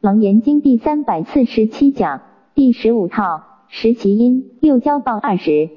[0.00, 2.22] 楞严经第三百四十七讲
[2.54, 5.68] 第十五套实习因六交报二十。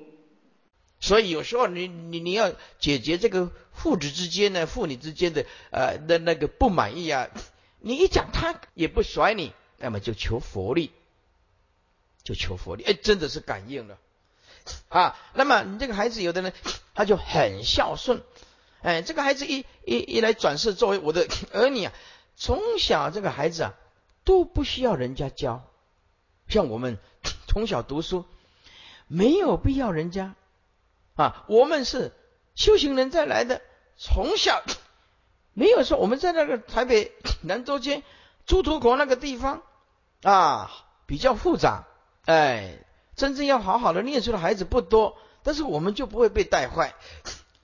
[1.01, 7.28] 所以有时候你你你要解决这个父子之间呢，父女之间的呃的那个不满意啊，
[7.81, 10.92] 你一讲他也不甩你，那么就求佛力，
[12.24, 13.97] 就求佛力，哎，真的是感应了
[14.87, 15.17] 啊。
[15.33, 16.53] 那么你这个孩子有的呢，
[16.95, 18.21] 他就很孝顺，
[18.84, 21.91] 哎，这个孩子一一一来转世作为我的 儿女啊，
[22.38, 23.73] 从小这个孩子啊
[24.23, 25.63] 都不需要人家教，
[26.48, 26.98] 像我们
[27.48, 28.26] 从小读书
[29.08, 30.36] 没有必要人家
[31.16, 32.12] 啊，我们是
[32.55, 33.62] 修行人再来的，
[33.98, 34.63] 从小
[35.54, 37.12] 没有说我们在那个台北
[37.44, 38.04] 南州街
[38.46, 39.62] 猪头口那个地方
[40.24, 40.71] 啊
[41.05, 41.84] 比较复杂，
[42.26, 42.80] 哎，
[43.16, 46.96] 真正要好好的念书的孩子不多，但是我们就不会被带坏，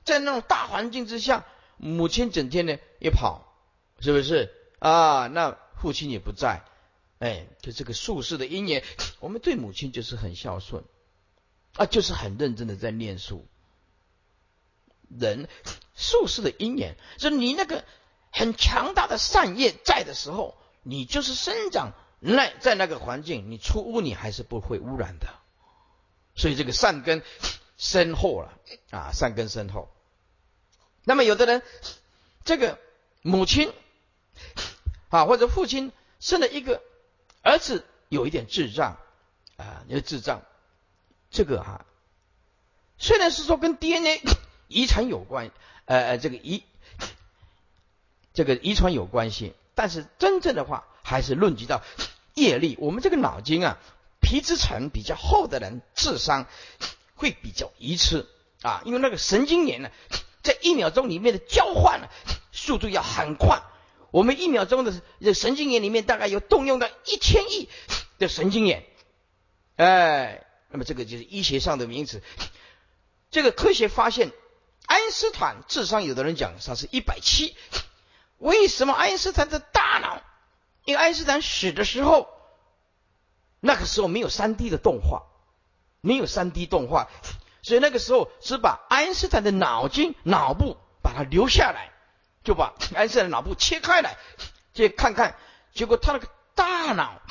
[0.04, 1.46] 在那种大环境之下，
[1.78, 3.56] 母亲整天呢也跑，
[4.00, 5.28] 是不是啊？
[5.28, 6.64] 那父亲也不在，
[7.20, 8.84] 哎，就这个术士的因缘，
[9.20, 10.84] 我们对母亲就是很孝顺
[11.76, 13.48] 啊，就是很认真的在念书。
[15.10, 15.48] 人
[15.96, 17.84] 术士的因缘，就你那个
[18.32, 25.28] 很强大的善业在的时候，你就是生长那在那个环境，你出污你还是不会污染的。
[26.36, 27.24] 所以这个善根
[27.78, 28.60] 深厚了
[28.92, 29.90] 啊，善根深厚。
[31.04, 31.64] 那么有的人，
[32.46, 32.78] 这个
[33.22, 33.74] 母亲
[35.10, 36.82] 啊或者父亲生了一个
[37.44, 38.98] 儿子，有一点智障
[39.58, 40.42] 啊，有智障，
[41.30, 41.86] 这个哈，
[42.98, 44.22] 虽然是说跟 DNA。
[44.72, 45.50] 遗传有关，
[45.86, 46.64] 呃呃，这个遗
[48.36, 51.82] 这个遗传有关系，但是真正的话还是论及到
[52.36, 52.78] 业力。
[52.80, 53.80] 我们这个脑筋啊，
[54.22, 56.46] 皮质层比较厚的人，智商
[57.16, 58.28] 会比较愚痴
[58.62, 59.90] 啊，因为那个神经元呢，
[60.44, 62.08] 在一秒钟里面的交换呢，
[62.52, 63.64] 速度要很快。
[64.12, 67.70] 我们一秒钟的这神经元里面大概有动用到一千亿
[68.18, 68.86] 的神经元，
[69.76, 72.22] 哎，那么这个就是医学上的名词。
[73.32, 74.32] 这个科学发现。
[74.86, 77.56] 爱因斯坦智商，有的人讲他是一百七。
[78.40, 80.20] 为什么爱因斯坦的大脑？
[80.84, 82.28] 因为爱因斯坦死的时候，
[83.60, 85.28] 那个时候没有三 D 的动画，
[86.02, 87.08] 没有三 D 动画，
[87.62, 91.92] 所以那个时候只把爱因斯坦的脑筋、脑部把它留下来，
[92.44, 94.18] 就把爱因斯坦的脑部切开来，
[94.74, 95.36] 去看看。
[95.74, 97.22] 结果他那个大脑，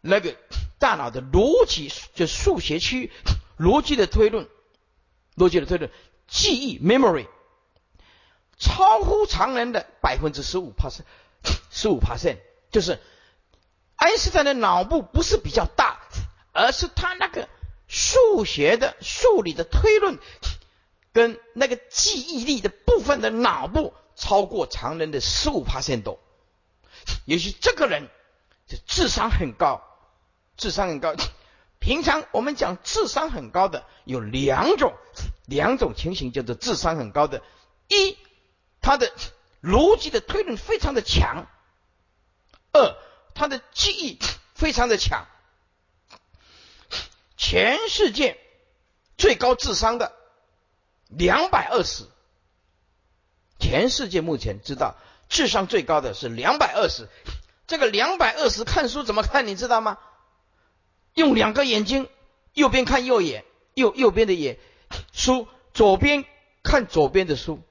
[0.00, 0.36] 那个
[0.78, 3.10] 大脑的逻辑，就数学区
[3.58, 4.48] 逻辑的推论，
[5.36, 5.90] 逻辑的推论。
[6.28, 7.26] 记忆 memory
[8.58, 11.02] 超乎常人的百分之十五 percent，
[11.70, 12.38] 十五 percent
[12.70, 13.00] 就是
[13.96, 16.00] 爱因斯坦的脑部不是比较大，
[16.52, 17.48] 而是他那个
[17.86, 20.18] 数学的数理的推论
[21.12, 26.18] 跟那个记忆力的部分的脑部超过常人的十五帕线多。
[27.24, 28.08] 也许这个人
[28.66, 29.82] 就智商很高，
[30.56, 31.14] 智商很高。
[31.78, 34.94] 平常我们讲智商很高的有两种。
[35.46, 37.42] 两种情形叫做智商很高的：
[37.88, 38.16] 一，
[38.80, 39.12] 他的
[39.60, 41.46] 逻辑的推论非常的强；
[42.72, 42.96] 二，
[43.34, 44.18] 他的记忆
[44.54, 45.26] 非常的强。
[47.36, 48.38] 全世界
[49.18, 50.14] 最高智商的
[51.16, 52.04] 两百二十，
[53.58, 54.96] 全世界目前知道
[55.28, 57.08] 智商最高的是两百二十。
[57.66, 59.46] 这个两百二十看书怎么看？
[59.46, 59.98] 你知道吗？
[61.14, 62.08] 用两个眼睛，
[62.54, 64.58] 右边看右眼，右右边的眼。
[65.12, 66.24] 书左边
[66.62, 67.62] 看左边的书，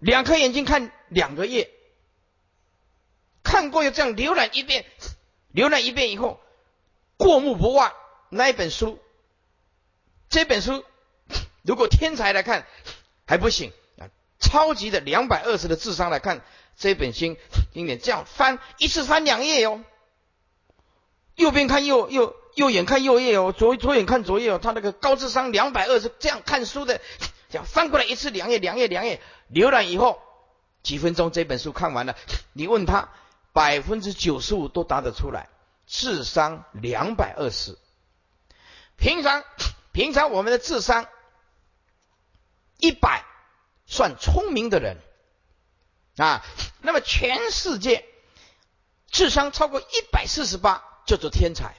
[0.00, 1.70] 两颗眼睛看两个页，
[3.44, 4.84] 看过又这样浏览一遍，
[5.54, 6.40] 浏览一遍以后
[7.16, 7.92] 过目不忘
[8.30, 8.98] 那一本书。
[10.28, 10.84] 这本书
[11.68, 12.66] 如果天才来看
[13.26, 14.08] 还不行啊，
[14.40, 16.40] 超级的两百二十的智商来看
[16.78, 17.36] 这本经
[17.74, 19.84] 经典，这样翻一次翻两页哟，
[21.36, 22.34] 右边看右右。
[22.54, 27.00] 右眼看右页哦，左左眼看左页哦，他那个高智商两百二十这样看书的，
[27.50, 29.20] 这样翻过来一次两页两页两页，
[29.52, 30.20] 浏览以后
[30.82, 32.16] 几分钟这本书看完了，
[32.52, 33.10] 你问他
[33.52, 35.48] 百分之九十五都答得出来，
[35.86, 37.78] 智商两百二十。
[38.96, 39.44] 平常
[39.92, 41.06] 平常我们的智商
[42.78, 43.24] 一百
[43.86, 44.96] 算聪明的人
[46.16, 46.44] 啊，
[46.80, 48.04] 那么全世界
[49.10, 51.76] 智商超过一百四十八叫做天才。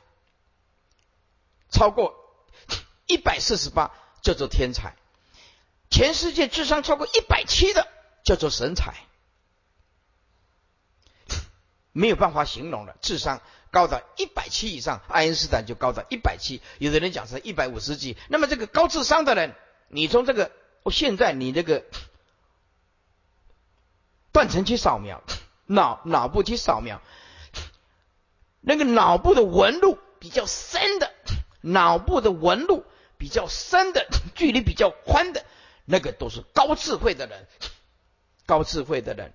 [1.72, 2.16] 超过
[3.06, 3.92] 一百四十八
[4.24, 4.96] 叫做天才，
[5.92, 7.88] 全世界智商超过一百七的
[8.24, 8.96] 叫做神才，
[11.92, 12.98] 没有办法形容了。
[13.02, 18.18] 智商高到一百七以上，爱因斯坦就高到一百七，有的人讲是一百五十几。
[18.30, 19.56] 那么这个高智商的人，
[19.90, 20.52] 你从这个
[20.84, 21.84] 我现在你这个
[24.32, 25.24] 断层去扫描，
[25.66, 27.02] 脑脑部去扫描，
[28.62, 31.12] 那个脑部的纹路比较深的，
[31.62, 32.86] 脑部的纹路
[33.18, 35.46] 比较深的，距离比较宽的，
[35.86, 37.48] 那个都是高智慧的人，
[38.46, 39.34] 高智慧的人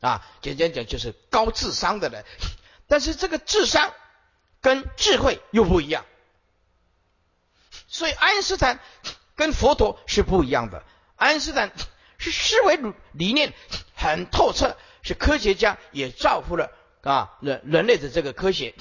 [0.00, 2.24] 啊，简单讲就是高智商的人。
[2.88, 3.94] 但是这个智商
[4.60, 6.04] 跟智慧又不一样，
[7.86, 8.80] 所以爱因斯坦
[9.40, 10.84] 跟佛陀是不一样的。
[11.16, 11.72] 爱因斯坦
[12.18, 12.78] 是思维
[13.12, 13.54] 理念
[13.94, 16.70] 很透彻，是科学家，也造福了
[17.00, 18.74] 啊人人类的这个科学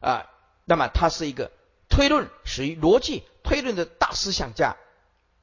[0.00, 0.26] 啊。
[0.64, 1.52] 那么他是一个
[1.90, 4.78] 推论属于逻辑推论的大思想家、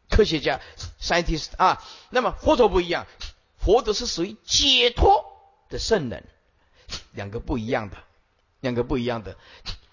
[0.09, 0.59] 科学家
[0.99, 1.83] （scientist） 啊。
[2.09, 3.05] 那么佛陀不一样，
[3.59, 5.23] 佛陀是属于解脱
[5.69, 6.25] 的圣人。
[7.11, 7.97] 两个不一样的，
[8.61, 9.37] 两个不一样的。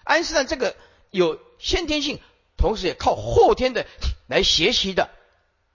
[0.03, 0.75] 爱因斯坦这个
[1.11, 2.19] 有先天性，
[2.57, 3.85] 同时也靠后天的
[4.27, 5.09] 来学习的，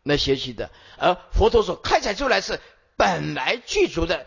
[0.02, 0.70] 来学习的。
[0.98, 2.60] 而佛陀所开采出来是
[2.96, 4.26] 本来具足的。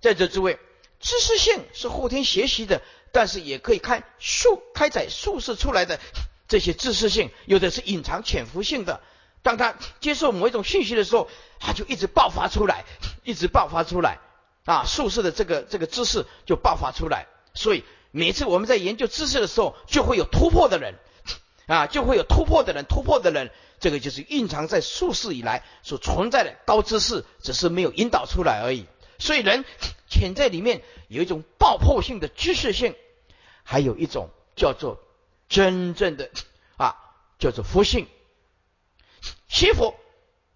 [0.00, 0.58] 在这诸位，
[1.00, 2.82] 知识性是后天学习的，
[3.12, 5.98] 但是也可以看术开采术士出来的
[6.46, 9.00] 这些知识性，有的是隐藏潜伏性的。
[9.42, 11.28] 当他接受某一种信息的时候，
[11.58, 12.84] 他就一直爆发出来，
[13.24, 14.18] 一直爆发出来。
[14.64, 20.94] 啊，术士的这个这个知识就爆发出来，所以每次我们在研究知识的时候，就会有突破的人，
[21.68, 28.86] 啊，就会有突破的人，突破的人，这个就是蕴藏在术士以来所存在的高知识，只是没有引导出来而已。
[29.20, 29.64] 所以人
[30.10, 32.96] 潜在里面有一种爆破性的知识性，
[33.62, 34.98] 还有一种叫做
[35.48, 36.30] 真正的
[36.76, 36.96] 啊，
[37.38, 38.08] 叫做佛性。
[39.46, 39.94] 学佛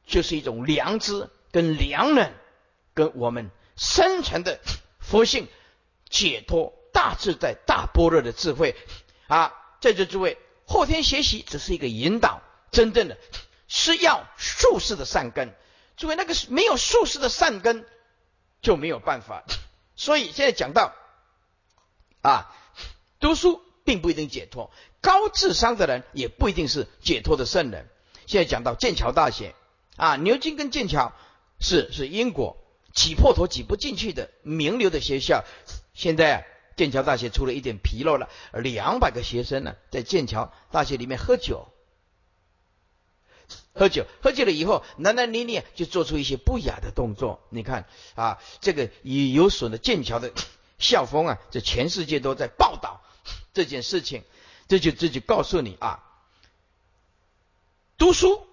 [0.06, 2.32] 就是一种良知跟良能，
[2.94, 3.50] 跟我们。
[3.74, 4.60] 深层的
[5.00, 5.48] 佛性
[6.08, 8.76] 解脱大自在大般若的智慧
[9.28, 10.36] 啊，在这诸位
[10.72, 12.40] 后天学习只是一个引导，
[12.70, 13.18] 真正的
[13.68, 15.54] 是要术士的善根。
[15.96, 17.86] 诸位那个没有术士的善根
[18.62, 19.44] 就没有办法。
[19.94, 20.94] 所以现在讲到
[22.22, 22.50] 啊，
[23.20, 24.70] 读书并不一定解脱，
[25.00, 27.88] 高智商的人也不一定是解脱的圣人。
[28.26, 29.54] 现在讲到剑桥大学
[29.96, 31.12] 啊，牛津跟剑桥
[31.60, 32.56] 是是英国。
[32.94, 35.44] 挤破头挤不进去的名流的学校，
[35.94, 36.42] 现在啊，
[36.76, 41.68] 剑桥大学出了一点纰漏了，两百个学生呢，在剑桥大学里面喝酒，
[43.74, 47.46] 喝酒，喝酒了以后，男男女女就做出一些不雅的动作。
[47.50, 50.32] 你看啊，这个也有损了剑桥的
[50.78, 53.02] 校风啊，这全世界都在报道
[53.54, 54.24] 这件事情，
[54.68, 56.02] 这就这就告诉你啊，
[57.98, 58.46] 读书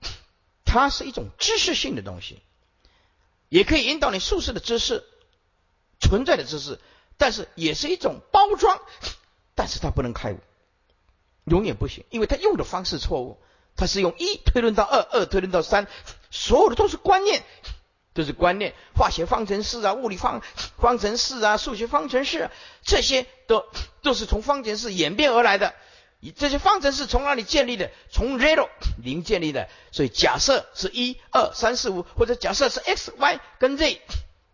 [0.64, 2.40] 它是一种知识性的东西。
[3.50, 5.04] 也可以引导你术士的知识，
[6.00, 6.80] 存在的知识，
[7.16, 8.80] 但是也是一种包装，
[9.54, 10.38] 但是它不能开悟，
[11.44, 13.40] 永远不行，因为它用的方式错误，
[13.76, 15.86] 它是用一推论到二，二推论到三，
[16.30, 17.42] 所有的都是观念，
[18.12, 20.42] 都是观念，化学方程式啊，物理方
[20.78, 22.50] 方程式啊，数学方程式，
[22.82, 23.64] 这些都
[24.02, 25.74] 都是从方程式演变而来的。
[26.36, 27.90] 这些方程式从哪里建立的？
[28.10, 29.68] 从 zero 零建立的。
[29.92, 34.00] 所以假设是一二三四五，或者假设是 x y 跟 z，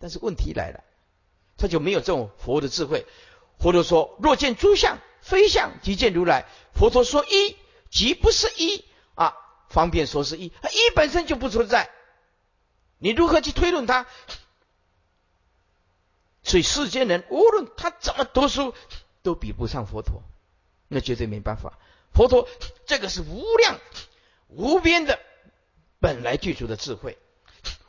[0.01, 0.83] 但是问题来了，
[1.61, 3.07] 他就没有这种佛的智慧。
[3.59, 6.47] 佛陀说：若见诸相非相，即见如来。
[6.75, 7.57] 佛陀说一，
[7.91, 8.85] 即不是一
[9.15, 9.37] 啊，
[9.69, 11.91] 方便说是一，一本身就不存在，
[12.99, 14.07] 你如何去推论它？
[16.43, 18.75] 所以世间人无论他怎么读书，
[19.23, 20.23] 都比不上佛陀。
[20.89, 21.79] 那绝对没办法，
[22.13, 22.49] 佛陀
[22.87, 23.79] 这个是无量
[24.49, 25.21] 无边的
[26.01, 27.19] 本来具足的智慧。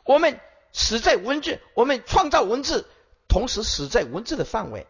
[0.04, 0.38] 我们
[0.72, 2.86] 实在文字，我们创造文字，
[3.28, 4.86] 同时死在文字的范围；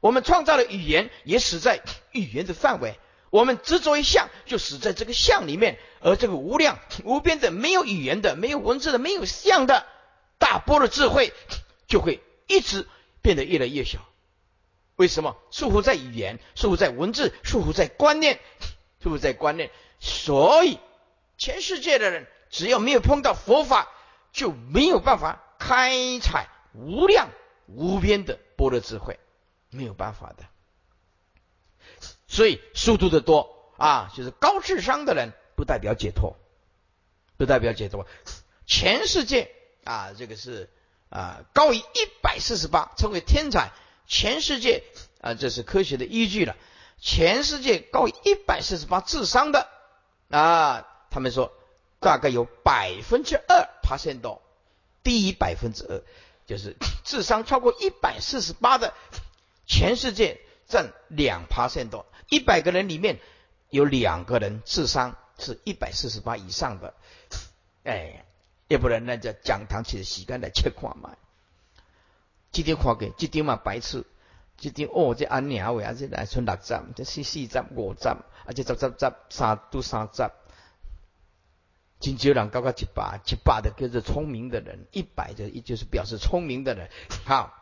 [0.00, 1.82] 我们创造了语言，也死在
[2.12, 2.98] 语言的范围。
[3.30, 5.78] 我们执着于相，就死在这个相里面。
[6.00, 9.84] 而这个无量无边的、没有语言的、没有文字的、没有相的
[10.38, 11.32] 大波的智慧，
[11.88, 12.86] 就会一直
[13.20, 13.98] 变得越来越小。
[14.94, 18.40] 为什么束缚在语言，束缚在文字，束缚在观念，
[19.02, 19.70] 束缚在观念？
[19.98, 20.78] 所以
[21.36, 23.88] 全世界的人只要没有碰到佛法，
[24.32, 27.28] 就没有办法开采无量
[27.66, 29.18] 无边的般若智慧，
[29.70, 30.44] 没有办法的。
[32.26, 36.36] 所以速度的多啊，就是高智商的人，不代表解脱，
[37.36, 38.06] 不代表解脱。
[38.66, 39.50] 全世界
[39.84, 40.68] 啊，这个是
[41.08, 43.72] 啊高于一百四十八，称为天才。
[44.06, 44.84] 全世界
[45.20, 46.56] 啊，这是科学的依据了。
[46.98, 49.68] 全世界高一百四十八智商的
[50.30, 51.52] 啊，他们说
[52.00, 54.40] 大概有百分之二爬升到，
[55.02, 56.02] 低于百分之二，
[56.46, 58.94] 就是智商超过一百四十八的，
[59.66, 62.06] 全世界占两趴线多。
[62.28, 63.18] 一百个人里面
[63.68, 66.94] 有两个人智商是一百四十八以上的，
[67.84, 68.24] 哎，
[68.68, 71.16] 要不然那叫讲堂起的洗干来切看嘛。
[72.52, 74.04] 今天看给，今天嘛白痴，
[74.56, 78.18] 这点哦，这安鸟位啊，这来存六十，这四四十五十，啊，
[78.54, 80.22] 这十十十三都三十，
[82.00, 86.90] 真少人高到一百，一百的叫做聪明的人，一百的也就是表示聪明的人。
[87.24, 87.54] 好，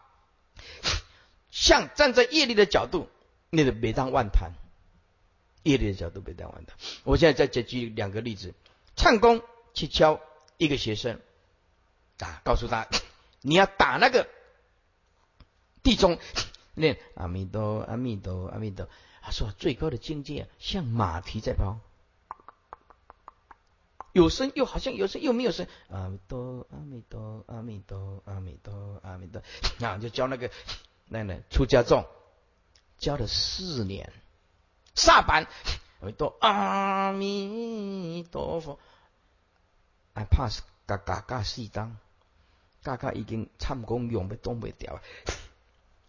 [1.50, 3.08] 像站在业力的角度，
[3.50, 4.52] 那个每当万谈，
[5.62, 6.76] 业力的角度每当万谈。
[7.04, 8.54] 我现在再举两个例子，
[8.96, 10.20] 唱功去教
[10.56, 11.20] 一个学生，
[12.18, 12.88] 啊，告诉他
[13.40, 14.28] 你要打那个
[15.82, 16.18] 地中。
[16.76, 18.88] 念阿弥陀阿弥陀阿弥陀，
[19.22, 21.78] 他说最高的境界像马蹄在跑，
[24.14, 25.66] 有声又好像有声又没有声。
[25.90, 29.42] 阿弥陀阿弥陀阿弥陀阿弥陀阿弥陀，
[29.84, 30.48] 啊，就教那个
[31.06, 32.06] 那那出家众，
[32.96, 34.12] 教了四年，
[34.94, 35.48] 萨板
[36.00, 38.78] 阿弥陀阿弥陀佛，
[40.14, 41.96] 哎怕是嘎嘎嘎四张，
[42.84, 45.00] 嘎嘎已经唱功用不动不掉。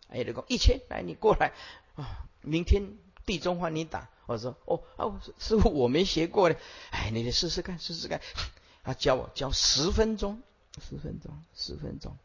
[0.09, 1.53] 哎，就讲一千，来你过来
[1.95, 2.27] 啊！
[2.41, 2.83] 明天
[3.25, 4.09] 地中换你打。
[4.25, 6.57] 我说哦哦，师傅我没学过嘞。
[6.91, 8.21] 哎，你得试试看，试试看。
[8.83, 10.41] 他教我教十分钟，
[10.89, 12.17] 十分钟，十分钟。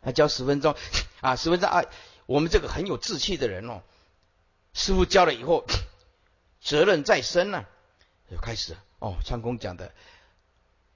[0.00, 0.74] 他教十分钟
[1.20, 1.84] 啊，十分钟啊！
[2.26, 3.82] 我们这个很有志气的人哦，
[4.72, 5.64] 师傅教了以后，
[6.60, 7.64] 责任在身呐，
[8.30, 9.16] 就开始哦。
[9.24, 9.92] 唱功讲的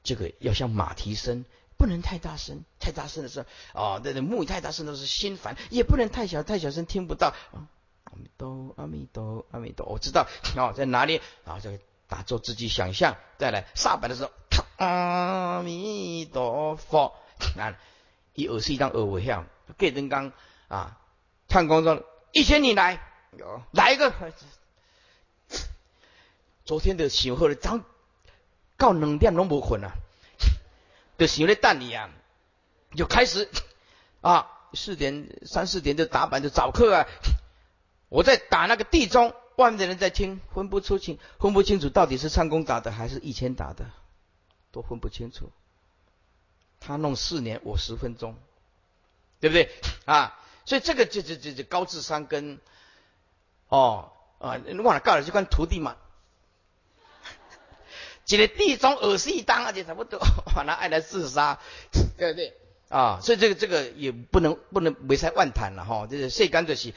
[0.02, 1.44] 这个要像马蹄声。
[1.78, 7.32] 不能太大声，太大声的时候，哦，对对，木太大声都是心烦；也不能太小，太小声听不到。
[8.10, 11.20] 阿弥陀，阿弥陀，阿弥陀，我知道哦，在哪里？
[11.44, 11.70] 然后就
[12.08, 14.30] 打坐自己想象，再来上板的时候，
[14.78, 17.14] 阿弥陀佛，
[17.58, 17.76] 啊，
[18.34, 19.46] 一耳是一张耳尾像，
[19.76, 20.32] 盖灯刚
[20.68, 20.98] 啊，
[21.48, 23.00] 唱功说一千你来，
[23.36, 24.12] 有来一个，
[26.64, 27.84] 昨天的醒后的张，
[28.76, 29.92] 告两点拢无困啊。
[31.18, 32.10] 就想咧等你啊，
[32.94, 33.50] 就开始
[34.20, 37.06] 啊，四点三四点就打板就早课啊。
[38.08, 43.90] 我在打那个地钟，外面的人在听，分不出清，分不清楚到底是唱功打的还是以前打的，
[44.72, 45.50] 都分不清楚。
[46.80, 48.36] 他弄四年，我十分钟，
[49.40, 49.70] 对不对
[50.04, 50.38] 啊？
[50.64, 52.60] 所以这个就就就就高智商跟
[53.68, 55.96] 哦啊，忘了告了，就关徒弟嘛。
[58.26, 60.20] 一个地中耳细当，而且差不多，
[60.54, 61.58] 反而爱来自杀，
[62.18, 62.54] 对不对
[62.90, 63.20] 啊？
[63.22, 66.06] 所以这个这个也不能不能没才万谈了哈。
[66.08, 66.92] 这是谁干这些？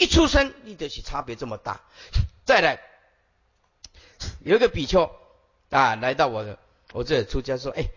[0.00, 1.82] 一出生你就是差别这么大。
[2.44, 2.80] 再来，
[4.42, 5.10] 有一个比丘
[5.68, 6.58] 啊，来到我的
[6.92, 7.88] 我这出家说，哎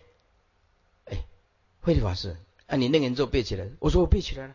[1.06, 1.24] 哎，
[1.80, 3.66] 慧理法师啊，你那个人咒背起来？
[3.80, 4.54] 我说我背起来了，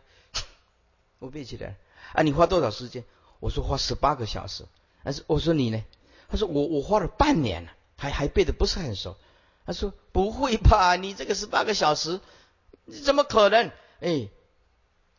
[1.18, 1.74] 我背 起来了。
[2.14, 3.04] 啊，你花多少时间？
[3.40, 4.64] 我说花十八个小时。
[5.02, 5.84] 但是我说你呢？
[6.28, 7.72] 他说我我花了半年了。
[7.96, 9.18] 还还背的不是很熟，
[9.66, 10.96] 他说不会吧？
[10.96, 12.18] 你这个十八个小时，
[12.86, 13.70] 你怎么可能？
[14.00, 14.30] 哎，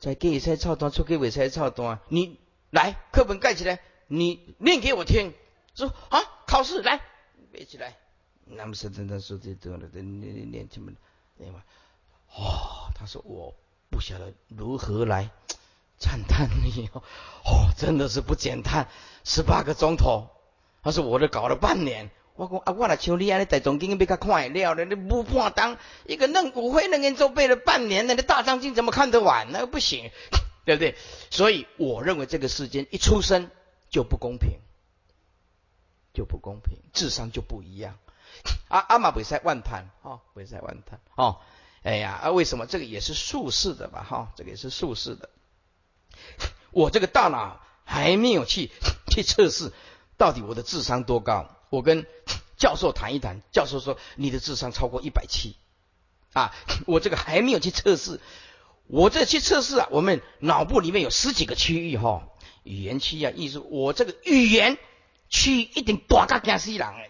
[0.01, 2.39] 在给尾菜操段，出给尾菜操段，你
[2.71, 5.33] 来课本盖起来，你念给我听。
[5.75, 6.99] 说啊，考试来
[7.53, 7.95] 背起来。
[8.45, 10.91] 那么是真的说这多了，念念念什么？
[11.37, 11.63] 对吧？
[12.33, 13.53] 哦，他说我
[13.91, 15.29] 不晓得如何来
[15.99, 17.03] 赞叹你哦，
[17.45, 18.89] 哦，真的是不简单，
[19.23, 20.29] 十八个钟头。
[20.81, 22.09] 他说我都搞了半年。
[22.35, 29.51] 我讲啊，我来像你安尼大总经要较快了了，你不半当一个嫩骨灰，能人做背了半年，那你大将军怎么看得完？
[29.51, 30.09] 那不行，
[30.65, 30.95] 对不对？
[31.29, 33.49] 所以我认为这个世间一出生
[33.89, 34.59] 就不公平，
[36.13, 37.97] 就不公平，智商就不一样。
[38.69, 41.37] 阿阿玛比赛万谈哦，比赛万谈哦，
[41.83, 44.05] 哎呀，啊为什么这个也是术士的吧？
[44.09, 45.29] 哈，这个也是术士的。
[46.71, 48.71] 我这个大脑还没有去
[49.11, 49.73] 去测试，
[50.17, 51.49] 到底我的智商多高？
[51.69, 52.05] 我跟
[52.61, 55.55] 教授谈一谈，教授说你的智商超过一百七，
[56.31, 56.53] 啊，
[56.85, 58.19] 我这个还没有去测试，
[58.85, 62.27] 我这去测试啊，我们脑部里面有十几个区域哈，
[62.61, 64.77] 语言区啊，艺术，我这个语言
[65.27, 67.09] 区域一定大个惊死人诶，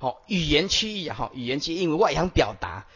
[0.00, 2.88] 好，语言区域啊，哈，语言区因为外想表达，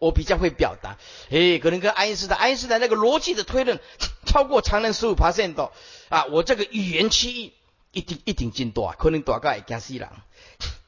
[0.00, 0.98] 我比较会表达，
[1.30, 3.78] 诶，可能跟爱因斯坦，爱因斯坦那个逻辑的推论
[4.26, 5.70] 超过常人十五 percent 多，
[6.08, 7.52] 啊，我这个语言区域。
[7.96, 10.08] 一定一定进大，可能大概惊死人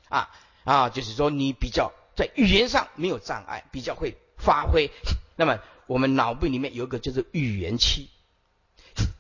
[0.09, 0.31] 啊
[0.65, 0.89] 啊！
[0.91, 4.91] 就是说你比较在语言上没有障碍，比较会发挥。
[5.37, 8.09] 那么我们脑部里面有一个叫做语言区，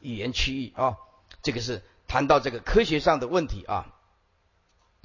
[0.00, 0.97] 语言区域啊，
[1.43, 3.93] 这个是谈到这个科学上的问题啊。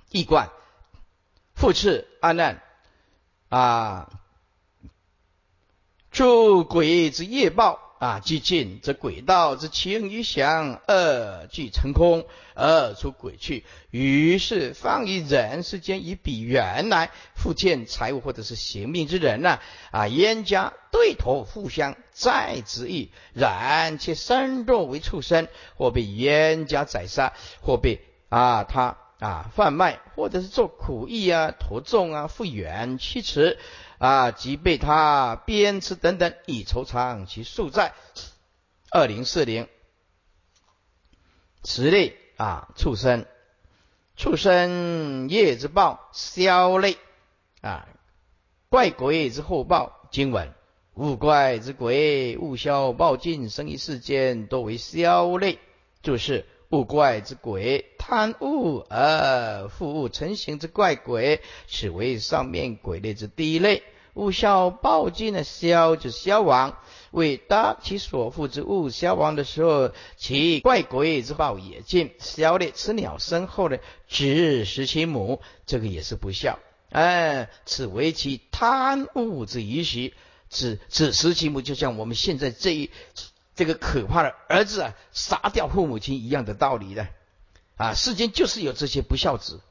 [0.10, 0.50] 易观
[1.56, 2.62] 复次阿难
[3.50, 4.10] 啊，
[6.12, 7.91] 诸鬼之业报。
[8.02, 13.64] 啊，即近则鬼道之情与想，二俱成空，二出鬼去。
[13.92, 19.60] 于是放于人世间，以比原来复见财物或者是行命之人呢？
[19.92, 23.12] 啊，冤家对头互相在之意。
[23.34, 33.60] 然其身若为畜生，或被冤家宰杀，或被啊他啊贩卖，或者是做苦役啊、徒众啊、复远驱驰
[34.02, 37.94] 啊，即被他鞭笞等等，以酬偿其宿债。
[38.90, 39.68] 二零四零，
[41.62, 43.28] 此类啊畜生，
[44.18, 46.98] 畜生业之报，消类
[47.62, 47.88] 啊。
[48.70, 50.52] 怪鬼之后报，经文
[50.96, 55.60] 物怪之鬼，物消报尽，生于世间，多为消类。
[56.02, 63.84] 就是物怪之鬼，贪物而复物成形之怪鬼，此为上面鬼类之第一类。
[64.14, 66.78] 物消暴尽的消就消亡，
[67.12, 72.12] 为当其所负之物消亡的时候，其怪鬼之报也尽。
[72.20, 76.60] 消类此鸟身后的只食其母，这个也是不孝。
[76.90, 80.14] 哎，此为其贪物之遗习，
[80.50, 82.92] 子子时其母，就像我们现在这一
[83.62, 87.08] 这个可怕的儿子啊，杀掉父母亲一样的道理的
[87.78, 89.62] 啊，世间就是有这些不孝子，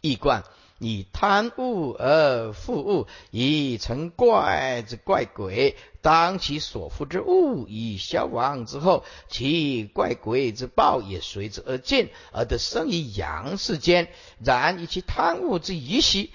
[0.00, 0.44] 易贯。
[0.78, 5.76] 以贪物而复物，以成怪之怪鬼。
[6.00, 14.12] 当其所负之物已消亡之后，其怪鬼之报也随之而尽，而得生于阳世间。
[14.38, 16.30] 然以其贪物之遗习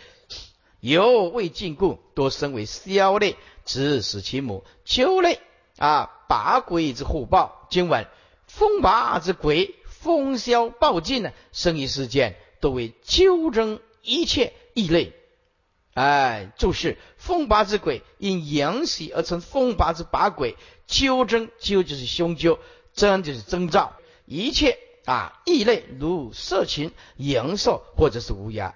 [0.82, 5.40] 犹未尽故，多生为消类，直使其母丘类
[5.84, 7.68] 啊，拔鬼之虎豹。
[7.70, 8.08] 今晚
[8.48, 13.82] 风拔之鬼，风消暴尽呢，生于世间，都为纠争。
[14.02, 15.12] 一切异类，
[15.94, 20.56] 哎，就是风拔之鬼，因阳喜而成风拔之拔鬼。
[20.88, 22.60] 纠争纠就是凶纠，
[22.94, 23.92] 真就是征兆。
[24.26, 28.74] 一切啊异类，如色情、阳兽或者是乌鸦，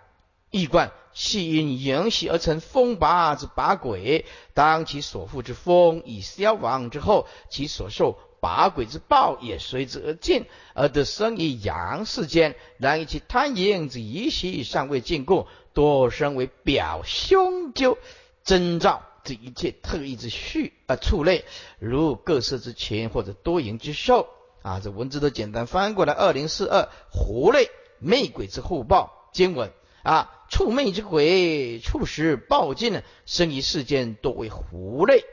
[0.52, 4.26] 异冠系因阳喜而成风拔之拔鬼。
[4.54, 8.20] 当其所负之风已消亡之后，其所受。
[8.40, 10.46] 拔鬼之报也随之而尽，
[10.76, 12.56] 而得生于阳世间。
[12.78, 17.98] 然以其贪淫之遗习尚未尽故，多生为表凶咎
[18.44, 21.46] 征兆这一切特异之序啊畜类，
[21.80, 24.28] 如各色之禽或者多淫之兽
[24.62, 24.80] 啊。
[24.80, 26.14] 这文字都简单翻过来。
[26.14, 29.72] 二零四二狐类魅鬼之后报经文
[30.08, 35.26] 啊，畜魅之鬼，畜食暴尽了，生于世间多为狐类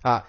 [0.00, 0.28] 啊。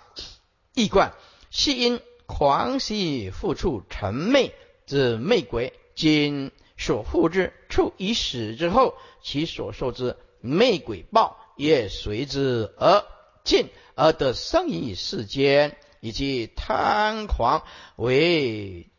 [0.74, 1.14] 易贯，
[1.52, 4.52] 系因狂喜复处成魅
[4.88, 13.06] 之魅鬼，今所复之处已死之后，其所受之魅鬼报也随之而
[13.44, 17.64] 尽，而得生于世间，以及贪狂
[17.96, 18.90] 为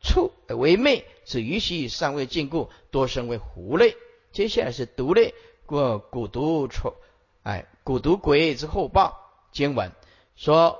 [0.00, 3.94] 处为魅，此余习尚未尽故，多生为狐类。
[4.32, 5.34] 接下来是毒类，
[5.66, 6.94] 过蛊毒丑，
[7.42, 9.20] 哎，蛊毒鬼之后报
[9.52, 9.92] 经文
[10.36, 10.78] 说。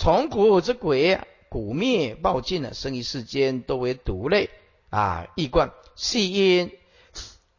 [0.00, 4.48] 从古之鬼，古灭报尽了，生于世间，多为毒类
[4.90, 5.26] 啊！
[5.34, 6.70] 异观系因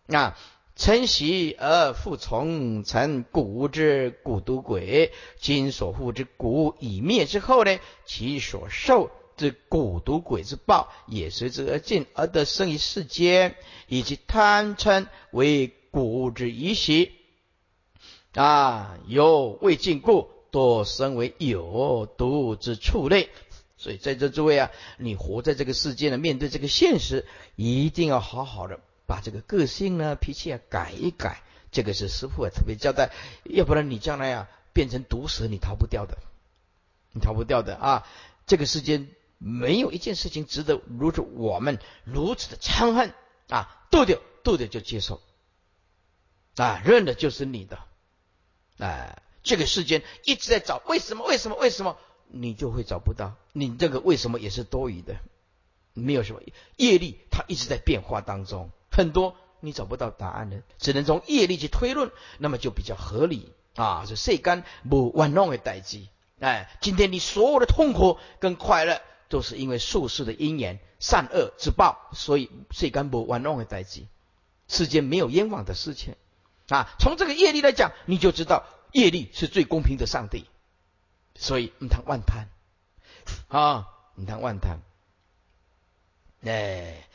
[0.07, 0.37] 啊，
[0.73, 13.55] 承习而复从成古之古毒鬼，今所附之古已灭之后呢，其所受之蛊毒鬼之报也随之而尽，而得生于世间，
[13.87, 17.13] 以及贪嗔为古之遗习
[18.35, 20.29] 啊，有未尽故。
[20.51, 23.29] 多生为有毒之畜类，
[23.77, 31.43] 所以在这诸位啊，你活在这个世界呢，面对这个现实，一定要好好的把这个个性呢、脾气啊改一改。
[31.71, 33.11] 这个是师傅啊特别交代，
[33.43, 36.17] 要不然你将来啊变成毒蛇，你逃不掉的，
[37.11, 38.07] 你逃不掉的啊！
[38.47, 39.07] 这个世间
[39.39, 43.11] 没有一件事情值得如此我们如此的嗔恨
[43.49, 45.19] 啊，斗掉斗掉就接受
[46.57, 47.79] 啊，认的就是你的，
[48.77, 49.23] 哎。
[49.41, 51.25] 这个世间一直在找为什么？
[51.25, 51.55] 为什么？
[51.55, 51.97] 为什么？
[52.27, 53.35] 你就会找不到。
[53.53, 55.15] 你这个为什么也是多余的，
[55.93, 56.41] 没有什么
[56.75, 64.05] 业力，它一直在变化当中，很多你找不到答案的，只能从业力去推论，那么就比较合理啊。
[64.05, 66.09] 是世间不玩弄的代际，
[66.41, 74.07] 哎，今天你所有的痛苦跟快乐，都是因为术士的因缘、善恶之报，所以世间不玩弄的代际，
[74.67, 76.15] 世间没有冤枉的事情
[76.67, 76.89] 啊。
[76.99, 78.65] 从这个业力来讲，你就知道。
[78.91, 80.45] 业力是最公平的上帝，
[81.35, 82.49] 所以唔谈万贪
[83.47, 84.79] 啊，唔谈万贪。
[86.43, 87.07] 哎，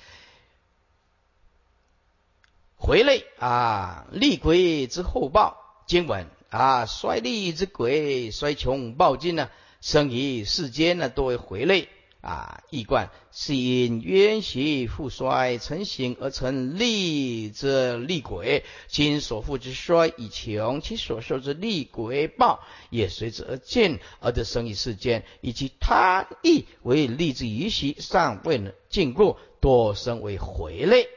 [2.77, 9.51] 回类啊，厉鬼之后报经文啊，衰利之鬼，衰穷暴尽呢，
[9.81, 11.89] 生于世间呢，多为回类
[12.25, 18.65] 啊，易观是因冤习复衰，成形而成利之利鬼。
[18.89, 25.27] 今所复之衰以穷，其所受之利鬼报也随之而尽，而得生于世间。
[25.43, 31.09] 以及他意为利之余习，尚未能禁锢，多生为回类。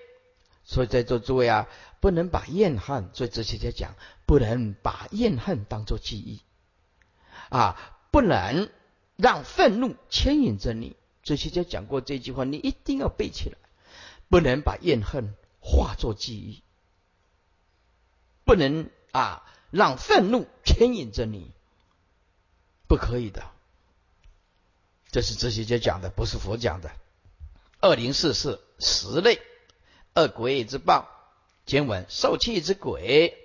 [0.65, 1.70] 所以在座诸位啊，
[2.02, 6.41] 不能把怨恨，所以哲学家讲，不能把怨恨当作记忆
[7.48, 8.70] 啊，不能。
[9.18, 13.58] 让愤怒牵引着你，哲学家讲过这句话，你一定要背起来，
[14.30, 16.62] 不能把怨恨化作记忆，
[18.46, 21.52] 不能啊让愤怒牵引着你，
[22.88, 23.44] 不可以的。
[25.10, 26.92] 这是哲学家讲的，不是佛讲的。
[27.80, 29.42] 二零四四十类
[30.14, 31.10] 恶鬼之报，
[31.66, 33.38] 经文受气之鬼。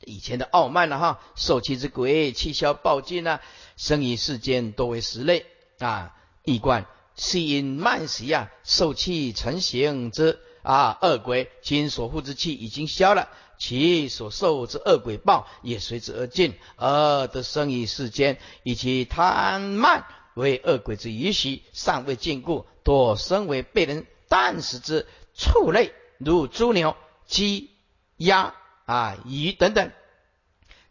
[0.00, 3.40] 以前的傲慢了哈，受气之鬼，气消暴尽啊，
[3.76, 5.46] 生于世间多为十类
[5.78, 6.14] 啊。
[6.44, 18.38] 易观是因慢习啊，受气成形之啊恶鬼，今所护之气已经消了，其所受之恶鬼报也随之而尽，而得生于世间。
[18.62, 27.70] 以其贪慢为恶鬼之余习，尚未尽故，多生为被人啖食之畜类，如猪牛、鸡、
[28.16, 28.54] 鸭。
[28.86, 29.90] 啊，鱼等等，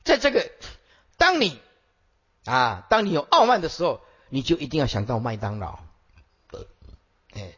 [0.04, 0.50] 在这个，
[1.16, 1.60] 当你
[2.46, 5.80] 啊，当你有傲慢的时候，你就一定要想到麦当劳。
[7.34, 7.54] 哎，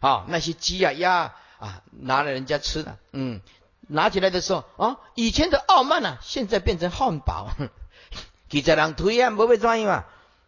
[0.00, 3.40] 好，那些鸡啊、鸭啊，拿了人家吃的，嗯，
[3.80, 7.50] 拿起来的时候啊，以前的傲慢呢，现在变成汉堡，
[8.48, 10.04] 给在人推啊，不会专业嘛？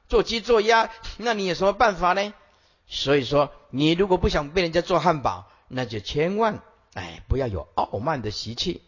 [0.08, 2.32] 做鸡做鸭，那你有什么办法呢？
[2.88, 6.60] 所以说，你如果不想被人家做汉堡，那就千万
[6.94, 8.82] 哎，不要有傲慢的习气。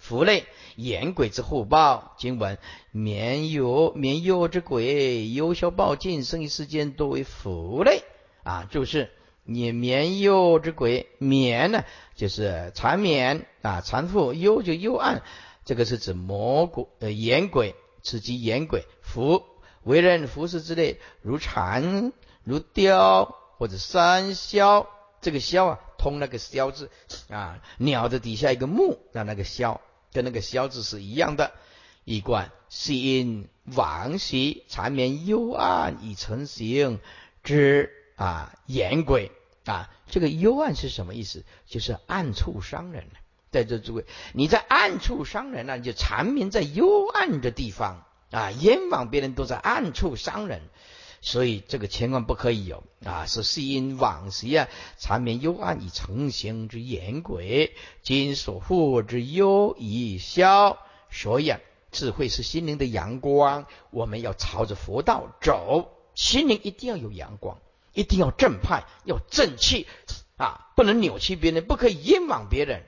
[0.00, 2.58] 福类言鬼之后报，经文
[2.90, 8.02] 绵有绵幽之鬼，幽消暴尽，生于世间多为福类
[8.42, 9.10] 啊，就是
[9.44, 11.84] 你绵幽之鬼，眠呢
[12.16, 15.22] 就是缠绵啊，缠缚幽就幽暗，
[15.66, 18.86] 这个是指魔鬼呃言鬼，此即言鬼。
[19.02, 19.44] 福
[19.82, 24.86] 为人服饰之类，如蝉如雕或者山鸮，
[25.20, 26.90] 这个鸮啊通那个鸮字
[27.28, 29.78] 啊，鸟的底下一个木，那那个鸮。
[30.12, 31.52] 跟那个消字是一样的，
[32.04, 37.00] 一贯是因往昔缠绵幽暗已成形
[37.42, 39.32] 之啊言鬼
[39.64, 41.44] 啊，这个幽暗是什么意思？
[41.66, 43.06] 就是暗处伤人
[43.50, 50.62] 在这诸位，你在暗处伤人，那你就缠绵在幽暗的地方啊，冤枉别人都在暗处伤人。
[51.22, 53.26] 所以这个千万不可以有啊！
[53.26, 60.78] 是是因往昔啊，缠绵幽暗以成形之言鬼，今所护之忧已消。
[61.10, 61.60] 所以啊，
[61.92, 67.58] 智慧是心灵的阳光，我们要朝着佛道走，心灵一定要有阳光，
[67.92, 69.86] 一定要正派，要正气
[70.36, 72.84] 啊，不能扭曲别人，不可以冤枉别人。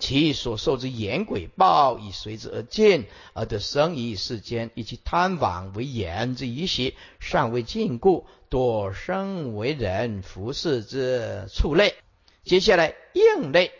[0.00, 4.70] 其所受之言鬼报，以随之而尽，而得生于世间。
[4.74, 11.94] 以其贪妄为言之一习，尚未尽故，多生为人服侍之畜类。
[12.42, 13.70] 接下来应类，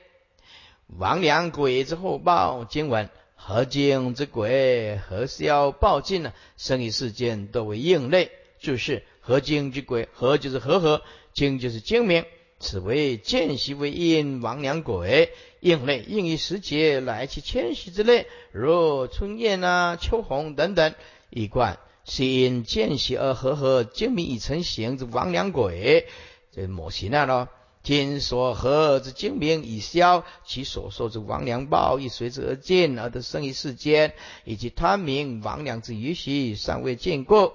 [0.86, 2.64] 亡良鬼之后报。
[2.64, 6.32] 经文：何经之鬼，何消报尽呢？
[6.58, 8.30] 生于世间，都为应类。
[8.60, 11.02] 就是何经之鬼，何就是和合，
[11.32, 12.26] 经就是精明。
[12.58, 20.94] 此为见习为因，亡良鬼应类，应于时节来其迁徙之类，如春燕啊、秋红等等。
[21.28, 26.08] 一贯是因见习而和合，精明已成形之亡良鬼，
[26.50, 27.48] 这模型了咯。
[27.82, 34.12] 今所合之精明已消，其所受之亡良报亦随之而尽，而得生于世间，
[34.44, 37.54] 以及贪名亡良之余习尚未尽过。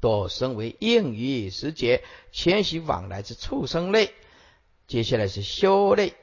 [0.00, 4.10] 多生为应于时节迁徙往来之畜生类，
[4.88, 6.14] 接下来是修类，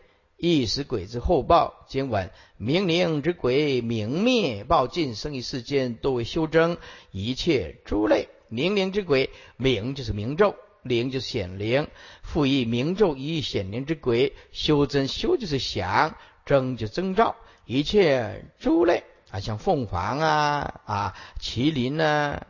[0.46, 1.86] 一时鬼之后报。
[1.88, 6.78] 今晚：明灵之鬼，明灭报尽，生于世间，多为修真。
[7.12, 11.88] 一切诸类，明灵之鬼，明就是明咒，灵就是显灵，
[12.24, 17.38] 复以明咒以显灵之鬼，修真修就是想，征就征兆。
[17.66, 22.48] 一切诸类啊，像凤凰啊啊，麒麟啊，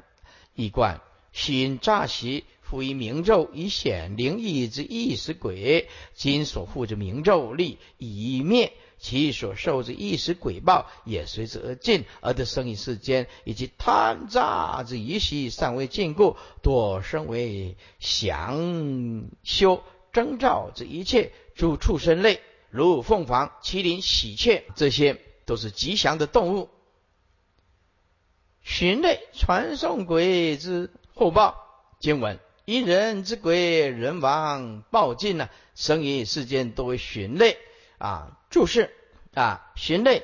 [0.55, 0.99] 一贯。
[1.31, 2.43] 心诈习，
[2.73, 13.27] 复以明咒以显灵异之意识鬼，今所护之明咒力已灭，其所受之意识鬼报也随之而尽，而得生于世间。
[13.43, 26.69] 以及贪诈之疑习尚未尽故，多生为降修征兆之一切诸畜生类，如凤凰、麒麟、喜鹊，这些都是吉祥的动物。
[28.63, 30.89] 寻类传送鬼之。
[31.15, 31.55] 后报
[31.99, 37.57] 经文因人之鬼，人亡报尽呢，生于世间多为循类
[37.97, 38.93] 啊，注释
[39.33, 40.23] 啊，循类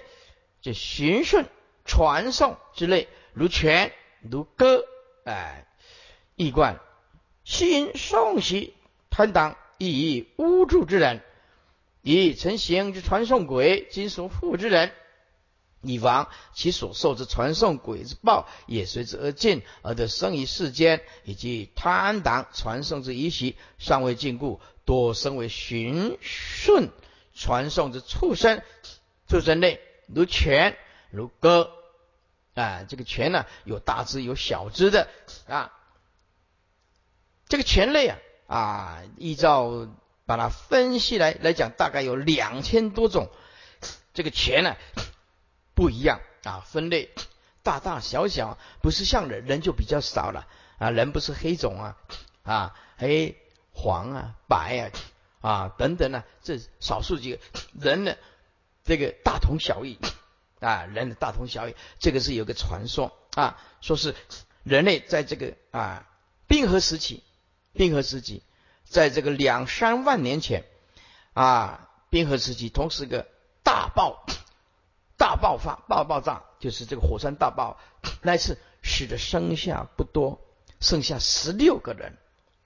[0.62, 1.45] 就循顺
[1.84, 4.86] 传送之类，如泉如歌，
[5.25, 5.67] 哎，
[6.36, 6.80] 易观
[7.43, 8.73] 新送喜
[9.10, 11.21] 贪党，亦以污助之人，
[12.02, 14.91] 以成形之传送鬼，今所负之人。
[15.82, 26.89] 以防其所受之传送鬼之报也随之而尽，而得生于世间，以及贪党传送之遗习尚未尽故，多生为循顺
[27.34, 28.62] 传送之畜生，
[29.30, 30.78] 畜生类如犬
[31.12, 31.72] 如鸽
[32.56, 35.08] 啊，这个犬呢有大只有小只的
[35.48, 35.72] 啊，
[37.48, 39.88] 这个犬类啊啊，依照
[40.26, 43.30] 把它分析来来讲，大概有两千多种，
[44.13, 44.76] 这个犬呢。
[45.80, 46.20] 不一样。
[46.44, 47.10] 啊，分类。
[47.63, 50.46] 大大小小，不是像人，人就比较少了。
[50.78, 50.89] 啊。
[50.89, 51.98] 人不是黑种啊。
[52.44, 53.38] 啊，黑
[53.72, 54.92] 黄啊白啊
[55.39, 57.39] 啊等等呢，这少数几个。
[57.80, 58.13] 人呢，
[58.84, 59.98] 这个大同小异。
[60.60, 63.18] 啊，人的大同小异，这个是有个传说。
[63.36, 64.13] 啊，说是
[64.63, 66.06] 人类在这个啊
[66.46, 67.24] 冰河时期，
[67.72, 68.44] 冰河时期，
[68.84, 70.65] 在这个两三万年前
[71.32, 73.26] 啊，冰河时期同时个
[73.63, 74.26] 大爆。
[75.30, 77.78] 大爆发、大爆炸，就是这个火山大爆，
[78.24, 80.42] 那次使得剩下不多，
[80.80, 82.18] 剩下十六个人。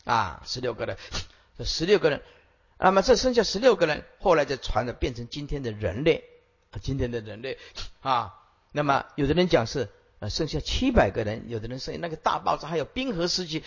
[0.05, 0.97] 啊，十六个人，
[1.57, 2.21] 这十六个人，
[2.77, 6.23] 那么这剩下十六个人，后来就传的变成今天的人类，
[6.81, 7.57] 今天的人类。
[7.99, 8.33] 啊，
[8.71, 13.61] 那么有的人讲是呃剩下七百个人，有的人剩那个大爆炸，还有冰河时期，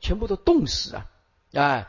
[0.00, 1.06] 全部都冻死啊
[1.52, 1.88] 啊，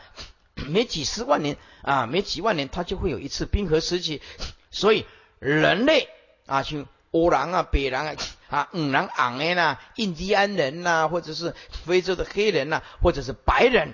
[0.67, 4.21] 每几十万年啊，每几万年它就会有一次冰河时期，
[4.69, 5.05] 所以
[5.39, 6.09] 人类。
[6.45, 8.15] 啊，像欧狼啊、北狼啊、
[8.49, 11.55] 啊五狼昂的呐，印第安人呐，或者是
[11.85, 13.93] 非洲的黑人呐，或者是白人，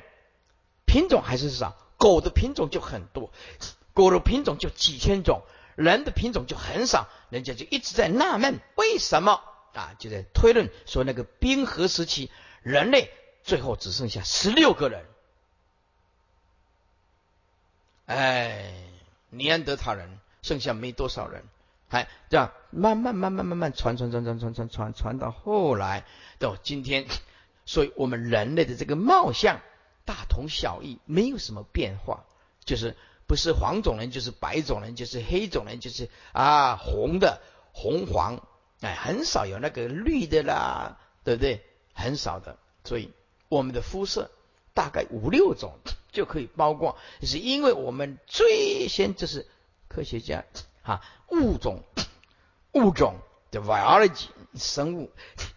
[0.85, 1.75] 品种还是少。
[1.97, 3.31] 狗的品种就很多，
[3.93, 5.43] 狗的品种就几千种，
[5.75, 7.07] 人的品种就很少。
[7.29, 9.39] 人家就一直在纳闷，为什么
[9.73, 9.93] 啊？
[9.99, 12.31] 就在推论说，那个冰河时期，
[12.63, 13.11] 人类
[13.43, 15.05] 最后只剩下十六个人。
[18.07, 18.73] 哎，
[19.29, 21.43] 尼安德塔人剩下没多少人。
[21.91, 26.05] 哎，这样慢慢慢慢慢慢传传传传传传传传到后来
[26.39, 27.05] 到今天，
[27.65, 29.59] 所以我们人类的这个貌相
[30.05, 32.23] 大同小异，没有什么变化，
[32.63, 32.95] 就是
[33.27, 37.41] 不是黄种人就是白种人，就是黑种人，就是啊红的
[37.73, 38.41] 红黄，
[38.79, 41.61] 哎，很少有那个绿的啦，对不对？
[41.93, 43.11] 很少的，所以
[43.49, 44.31] 我们的肤色
[44.73, 45.73] 大概五六种
[46.13, 49.45] 就可以包括，是因为我们最先就是
[49.89, 50.45] 科学家。
[50.83, 51.83] 啊，物种，
[52.73, 53.15] 物种
[53.51, 55.11] 的 biology 生物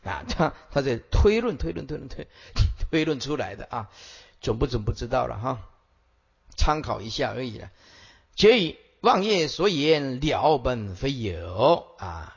[0.04, 2.26] 啊，他他在推论推论推论推
[2.90, 3.90] 推论出来的啊，
[4.40, 5.58] 准不准不知道了哈，
[6.56, 7.70] 参考一下而已了。
[8.34, 12.36] 皆以望业所言了本非有啊。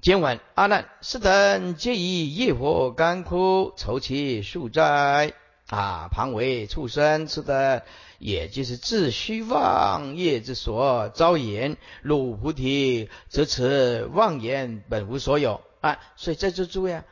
[0.00, 5.32] 今晚阿难是等皆以业火干枯，愁其数灾
[5.68, 7.84] 啊，旁为畜生吃的。
[8.20, 16.00] 也就是自虚妄业之所招言，入菩提，则此妄言本无所有啊！
[16.16, 17.04] 所以在这诸位啊，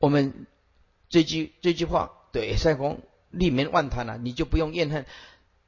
[0.00, 0.48] 我们
[1.08, 5.06] 这句这句话对三公立名万谈了，你就不用怨恨，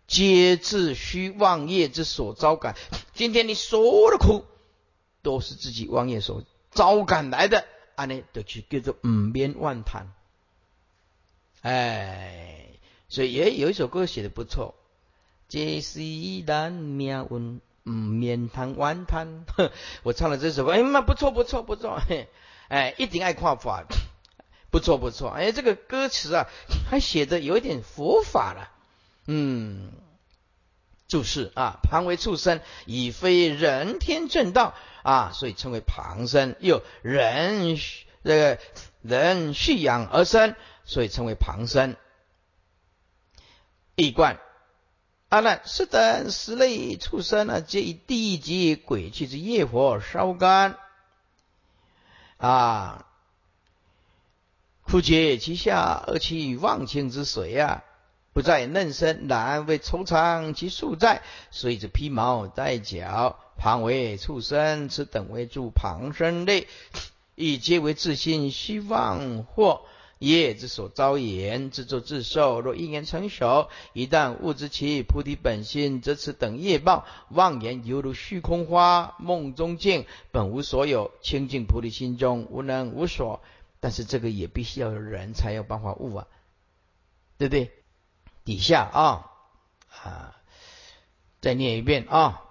[0.08, 2.74] 皆自虚妄业之所招感。
[3.12, 4.44] 今天你所有的苦，
[5.22, 10.12] 都是自己妄业所招感来的，啊，你就去叫做五面万谈，
[11.64, 12.60] 哎。
[13.06, 14.74] 所以也有一首歌写的不错，
[15.48, 16.00] 这是
[16.44, 19.44] 咱命运，唔免谈万叹。
[20.02, 22.00] 我唱了这首歌，哎妈，不错不错不错，
[22.66, 23.84] 哎，一定爱夸法，
[24.72, 25.28] 不错不错。
[25.28, 26.48] 哎，这个歌词啊，
[26.90, 28.72] 还写的有一点佛法了。
[29.26, 29.92] 嗯，
[31.06, 34.74] 就是啊，旁为畜生，已非人天正道
[35.04, 36.56] 啊，所以称为旁生。
[36.58, 37.76] 又人
[38.24, 38.58] 这个
[39.02, 41.96] 人蓄养而生，所以称为旁生。
[43.96, 44.40] 一观
[45.28, 50.78] 阿难，是等十类畜生呢，皆以地级鬼气之业火烧干
[52.36, 53.06] 啊，
[54.82, 57.84] 枯竭其下，而其忘情之水啊，
[58.32, 66.68] 不再嫩生，然为抽长其数在，随之披毛带角，旁为畜生，此等为诸旁生类，
[67.34, 69.80] 亦皆为自心虚妄惑。
[70.26, 72.60] 业之所招言，自作自受。
[72.60, 81.12] 若因缘成熟，一旦悟知其菩提本心，则此等业报妄言犹如虚空花，梦中境，本无所有。
[81.22, 83.42] 清净菩提心中无能无所，
[83.80, 86.26] 但是这个也必须要有人才有办法悟啊，
[87.38, 87.70] 对不对？
[88.44, 89.30] 底下啊
[89.88, 90.36] 啊，
[91.40, 92.42] 再念一遍啊，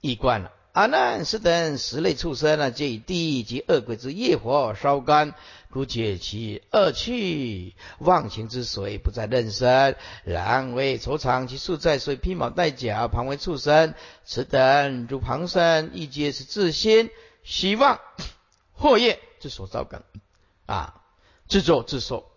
[0.00, 0.52] 一观了。
[0.74, 5.32] 阿难，是等十类畜生呢，皆以地狱及恶鬼之业火烧干，
[5.70, 13.94] 故解其恶趣，忘情之水不再任生，然为愁长其宿在，所以披毛戴甲，旁为畜生。
[14.24, 17.08] 此等如旁生，亦皆是自心
[17.44, 18.00] 希望
[18.72, 20.02] 祸业之所造感
[20.66, 21.02] 啊，
[21.46, 22.33] 自作自受。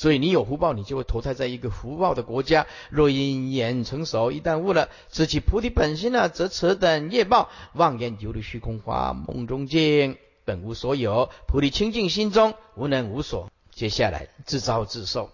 [0.00, 2.66] 所以你有福报，你就会投胎在一个福报的国家。
[2.88, 11.28] 若因眼成熟，一旦悟了知其菩提本心呢，则此等业报妄言犹如虚空花梦中见，本无所有。
[11.46, 13.50] 菩提清净心中无能无所。
[13.74, 15.28] 接下来自招自受。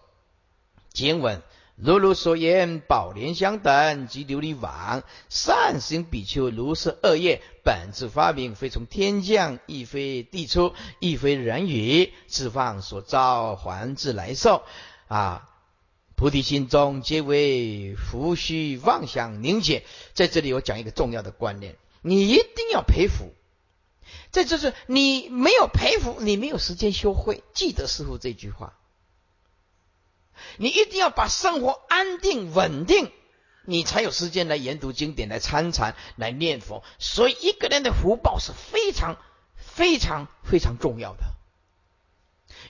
[0.93, 1.43] 经文。
[1.77, 14.63] 如如所言，宝莲香等及琉璃网，善行比丘如是恶业，本自发明，非从天降，亦非地出，亦非人语，自放所造，还自来受。
[15.09, 15.51] 啊，
[16.15, 19.85] 菩提心中皆为福虚妄想凝结。
[20.15, 23.35] 在这里，我讲一个重要的观念：你一定要培福。
[24.31, 27.43] 在这是你没有培福，你没有时间修慧。
[27.53, 28.73] 记得师傅这句话。
[30.57, 33.13] 你一定要把生活安定稳定，
[33.65, 36.83] 你才有时间来研读经典、来参禅、来念佛。
[36.99, 39.17] 所以，一个人的福报是非常、
[39.57, 41.25] 非常、非常重要的。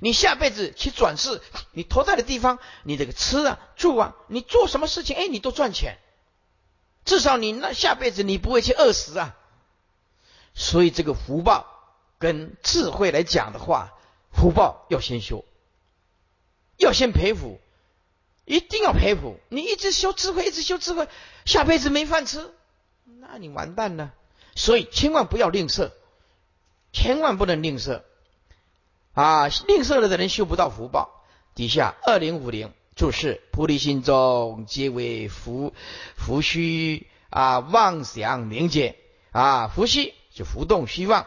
[0.00, 1.40] 你下辈子去转世，
[1.72, 5.96] 你投胎的地方，你这个吃啊、住啊，你做什么事情，哎，你都赚钱。
[7.06, 9.36] 至少你那下辈子你不会去饿死啊。
[10.54, 11.66] 所以，这个福报
[12.18, 13.94] 跟智慧来讲的话，
[14.32, 15.45] 福报要先修，
[16.76, 17.60] 要先培福。
[18.48, 21.08] 一定要培福，你一直修智慧，一直修智慧，
[21.44, 22.54] 下辈子没饭吃，
[23.18, 24.14] 那你完蛋了。
[24.54, 25.90] 所以千万不要吝啬，
[26.92, 28.02] 千万不能吝啬
[29.14, 29.48] 啊！
[29.48, 31.24] 吝啬了的人修不到福报。
[31.56, 35.74] 底下二零五零注释：菩提心中皆为福
[36.16, 38.94] 福虚啊，妄想凝结
[39.32, 41.26] 啊，福虚就浮动虚妄，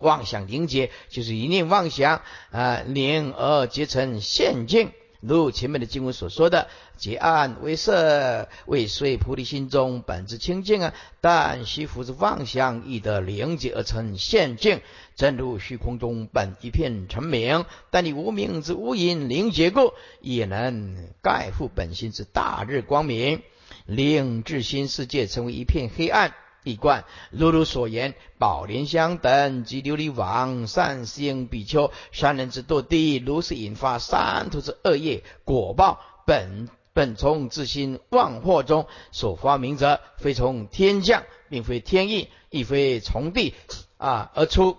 [0.00, 4.90] 妄想凝结就是一念妄想啊，凝而结成陷境。
[5.20, 14.80] 如前面的经文所说的，结案为色，未遂菩提心中本质清净啊，但须扶着妄想，亦得凝结而成现境。
[15.16, 23.42] 正如虚空中本一片澄明，但你无名之无因凝结故，也能盖覆本心之大日光明，
[23.84, 26.34] 令至心世界成为一片黑暗。
[26.62, 43.54] 一观，如如所言，宝莲香等及琉璃王善行比丘，三人之堕地，如是引发三途之恶业果报，本本从自心妄惑中所发明者，非从天降，并非天意，亦非从地
[43.96, 44.76] 啊而出，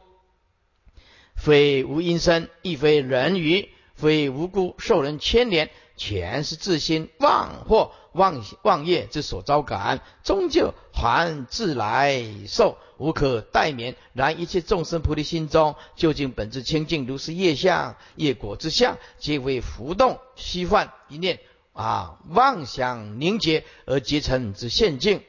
[1.36, 7.92] 非无因生，亦非人语，非无辜受人牵连，全是自心妄惑。
[8.14, 13.96] 妄妄业之所招感，终究还自来受，无可代免。
[14.12, 21.40] 然一切众生菩提心中，究竟本质清净，如是业相、业果之相，皆为浮动虚幻一念
[21.72, 25.22] 啊，妄想凝结而结成之现境。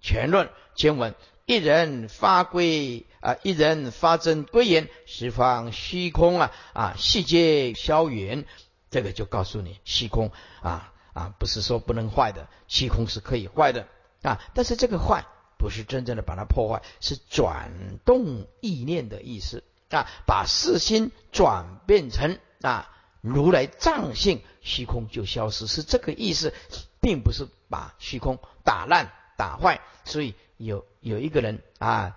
[0.00, 8.44] 全论经文，一人发归啊，一人发真归言，十方虚空啊啊，世界消远，
[8.90, 10.30] 这个就告诉你虚空
[10.62, 10.92] 啊。
[11.12, 13.88] 啊，不是说不能坏的，虚空是可以坏的
[14.22, 14.40] 啊。
[14.54, 15.26] 但是这个坏
[15.58, 26.54] 不是真正的把它破坏，是转动意念的意思啊，把四心转变成啊如来藏性，虚空就消失，是这个意思，
[27.00, 29.80] 并不是把虚空打烂打坏。
[30.04, 32.16] 所以有有一个人啊，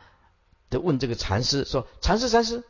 [0.70, 2.64] 就问这个禅师说：“禅师，禅师，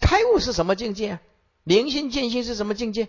[0.00, 1.20] 开悟是什么境界啊？
[1.64, 3.08] 明心见性是什么境界？”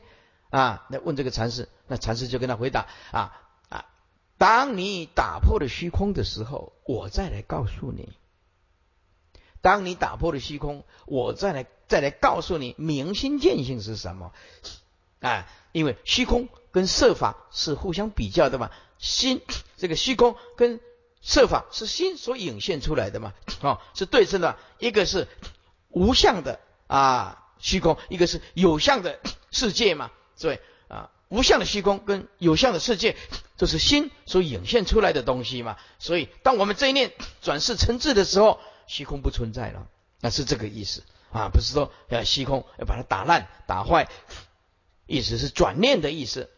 [0.50, 3.86] 啊，那问这个禅师，那禅师就跟他回答啊啊，
[4.38, 8.10] 当你打破了虚空的时候，我再来告诉你；
[9.62, 14.32] 当你打破了虚空，我再来再来告诉你明心见性是什么。
[15.22, 19.42] 啊，因为虚空跟色法是互相比较的嘛，心
[19.77, 20.80] 这个虚空跟
[21.21, 25.27] 色法是心所引现出来的嘛，啊，是对称的，一个是
[25.90, 30.12] 无相的啊虚空，一个是有相的世界嘛。
[30.36, 30.60] 所以
[30.90, 33.16] 啊，无相的虚空跟有相的世界，
[33.56, 35.78] 这是心所引现出来的东西嘛。
[35.98, 39.88] 所以，当我们这一念 转世成智的时候，虚空不存在了，
[40.20, 44.10] 那是这个意思啊，不是说要虚空要把它打烂打坏，
[45.08, 46.50] 意思是转念的意思，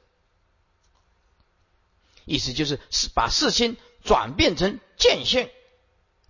[2.26, 5.52] 意思就是是把世心转变成见性，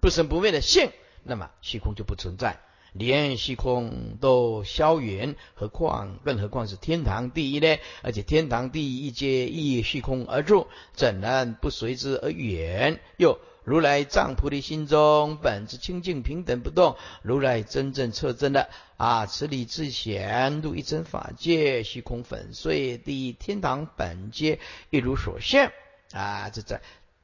[0.02, 0.92] 不生不灭的性，
[1.24, 2.60] 那么虚空就不存在。
[2.98, 7.78] 连虚空都消远，何况更何况是天堂第一呢？
[8.02, 13.02] 而且天堂第一皆依虚空而住，怎能不随之而远？
[13.18, 25.74] 又如来藏菩提心中本自清净平等不动，如来真正测真的啊，此理自显入一真法界，虚空粉碎，地天堂本皆一如所现
[26.14, 26.50] 啊！
[26.50, 26.80] 这这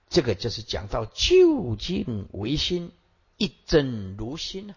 [0.09, 2.91] 这个就是讲到究竟唯心，
[3.37, 4.75] 一真如心呢？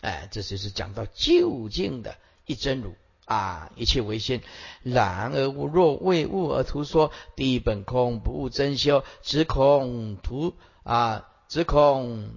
[0.00, 2.94] 哎，这就是讲到究竟的一真如
[3.24, 4.42] 啊，一切唯心。
[4.82, 10.54] 然而物若为物而图说，第一本空不悟真修，只恐图。
[10.84, 12.30] 啊，只恐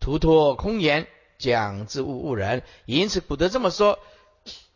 [0.00, 1.06] 图托空言，
[1.38, 2.62] 讲之物误人。
[2.84, 3.98] 因此古德这么说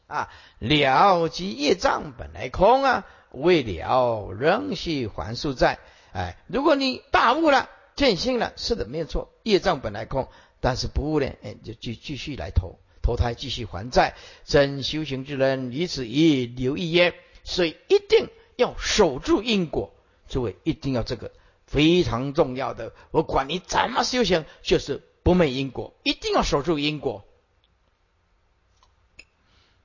[0.07, 5.79] 啊，了即业障本来空啊，未了仍系还数在。
[6.15, 10.29] 哎，如果你大悟了，见性了，是的，没有错，业障本来空，
[10.65, 14.15] 但是不悟呢，哎，就继继续来投投胎，继续还债。
[14.47, 17.13] 真修行之人，于此亦留意焉。
[17.45, 19.93] 所以一定要守住因果，
[20.27, 21.33] 诸位一定要这个。
[21.67, 27.27] 非常重要的，我管你怎么修行，就是不昧因果，一定要守住因果。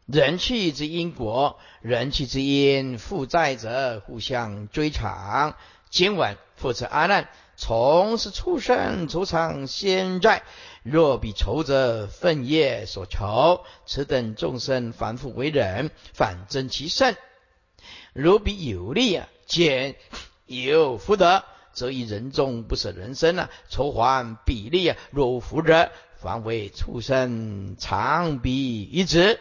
[0.05, 5.57] 人气之因果，人气之因，负债者互相追偿。
[5.89, 10.43] 今晚复持阿难，从是畜生出场先债，
[10.83, 17.15] 若比仇者愤业所仇，此等众生反复为人，反增其甚。
[18.13, 19.95] 如比有利啊，见
[20.45, 21.43] 有福德。
[21.71, 24.97] 则以人众不舍人身啊，筹还比例啊。
[25.11, 29.39] 若无福者，反为畜生长彼一子。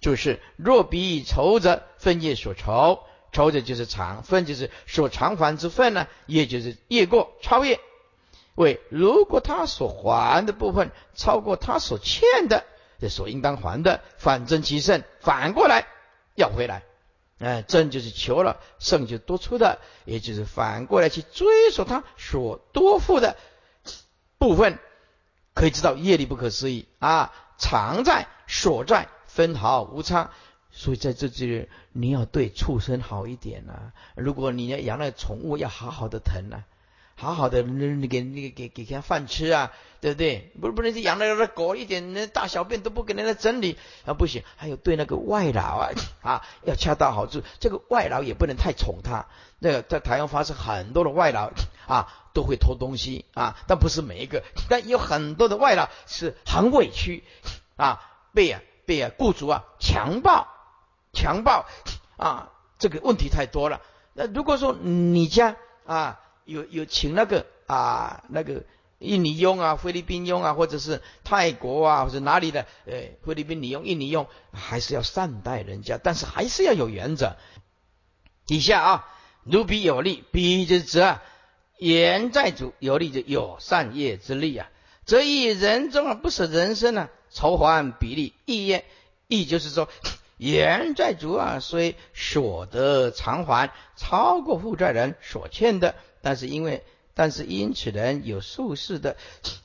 [0.00, 3.00] 就是若比仇者，分业所仇，
[3.32, 7.78] 仇者就是长，分就是所偿还之分呢，也就是业过超越。
[8.58, 12.64] 为如果他所还的部分超过他所欠的，
[13.00, 15.86] 这所应当还的，反增其胜，反过来
[16.34, 16.82] 要回来。
[17.38, 23.36] 哎，真就是求了，胜就多出的，也就是反过来去追索他所多付的
[24.38, 24.80] 部分，
[25.54, 30.32] 可以知道业力不可思议啊，常在所在分毫无差，
[30.72, 33.92] 所以在这这里你要对畜生好一点呐。
[34.16, 36.64] 如果你要养那宠物，要好好的疼呐。
[37.20, 40.52] 好好的，你你给你给给给他饭吃啊，对不对？
[40.60, 44.44] 不不能是养那个狗，一点那大小便都不给人家整理啊，不行。
[44.54, 45.90] 还有对那个外劳啊
[46.22, 47.42] 啊，要恰到好处。
[47.58, 49.26] 这个外劳也不能太宠他。
[49.58, 51.50] 那个在台湾发生很多的外劳
[51.88, 57.24] 啊，都会偷东西啊，但不是每一个，但有很多的外劳是很委屈
[57.74, 58.00] 啊，
[58.32, 60.46] 被啊被啊雇主啊强暴
[61.12, 61.66] 强暴
[62.16, 63.80] 啊，这个问题太多了。
[64.14, 66.20] 那如果说你家啊。
[66.48, 68.64] 有有请那个啊那个
[68.98, 77.36] 印尼佣啊菲律宾佣啊或者是泰国啊或者哪里的呃菲律宾女佣印尼佣还是要善待人家，但是还是要有原则。
[78.46, 79.08] 底下啊，
[79.44, 81.22] 如彼有利，彼之则啊，
[81.76, 84.70] 言在主有利就有善业之力啊，
[85.04, 88.86] 则以人中啊不舍人身呢，筹还比例意也，
[89.26, 89.86] 意就是说
[90.38, 95.94] 言在主啊，虽所得偿还超过负债人所欠的。
[96.20, 99.16] 但是因为，但是因此人有术士的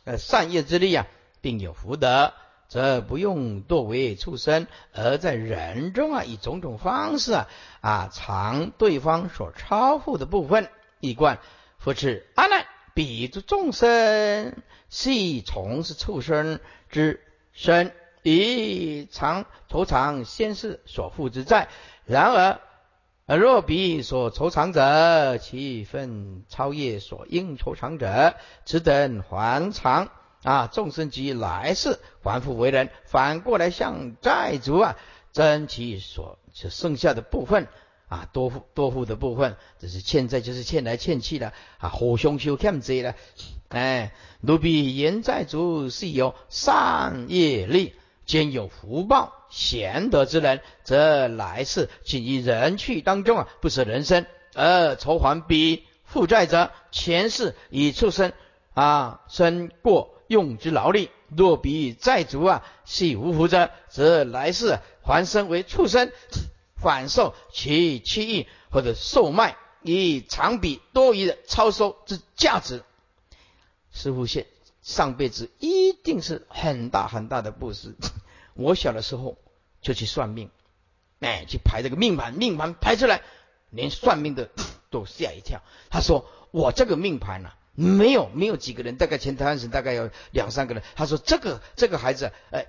[0.05, 1.07] 呃善业之力啊，
[1.41, 2.33] 并有福德，
[2.67, 7.47] 则不用堕为畜生，而在人中啊，以种种方式啊
[7.81, 11.39] 啊偿对方所超负的部分，一贯
[11.77, 17.19] 扶持阿难，彼诸众生系从是畜生之
[17.53, 17.93] 身，
[18.23, 21.69] 以偿酬偿先世所负之债。
[22.05, 22.59] 然而。
[23.25, 30.09] 而若彼所愁偿者，其分超越所应酬偿者，此等还偿
[30.43, 30.67] 啊！
[30.67, 34.97] 众生及来世还复为人，反过来向债主啊
[35.31, 37.67] 争其所剩下的部分
[38.09, 43.15] 啊，多付多付的部分，这是欠债就是欠来欠去的啊，火凶修欠债了。
[43.69, 47.93] 哎，奴婢言债主是有善业力。
[48.25, 54.25] 兼有福报贤德之人，则来世仅以人去当中啊，不舍人身
[54.55, 58.33] 而筹还彼负债者，前世以畜生
[58.73, 61.11] 啊身过用之劳力。
[61.29, 66.11] 若彼债主啊系无福者，则来世还身为畜生，
[66.75, 72.83] 反受其七亿或者售卖以偿比多余的超收之价值。
[73.91, 74.47] 师傅现。
[74.81, 77.95] 上辈子一定是很大很大的布施。
[78.53, 79.37] 我小的时候
[79.81, 80.49] 就去算命，
[81.19, 83.21] 哎，去排这个命盘，命盘排出来，
[83.69, 84.49] 连算命的
[84.89, 85.61] 都吓一跳。
[85.89, 90.83] 他说：“我这个命盘呢，没有没有几个人，大概前台湾省大概有两三个人。
[90.95, 92.67] 他说这个这个孩子，哎，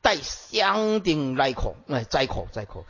[0.00, 2.86] 带香顶来口，哎，灾口灾口。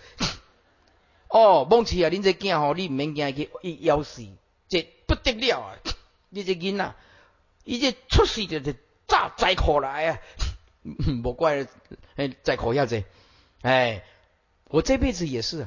[1.28, 4.22] 哦，梦起啊，恁这囝吼，你唔免惊去咬死，
[4.68, 5.74] 这不得了啊！
[6.30, 6.94] 你这囡啊，
[7.64, 8.72] 伊这出世就就
[9.08, 10.18] 炸灾口来啊！
[11.22, 11.66] 莫怪
[12.16, 13.04] 哎灾口要这，
[13.62, 14.04] 哎，
[14.64, 15.66] 我这辈子也是，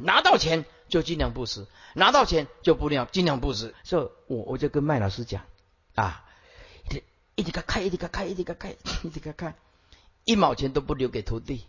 [0.00, 3.74] 拿到钱就尽量布施，拿到钱就不量尽量布施。
[3.82, 5.44] 所以我我就跟麦老师讲
[5.96, 6.24] 啊，
[7.34, 9.54] 一直个开，一直个开，一直个开，一直个开，
[10.24, 11.64] 一毛钱都不留给徒弟。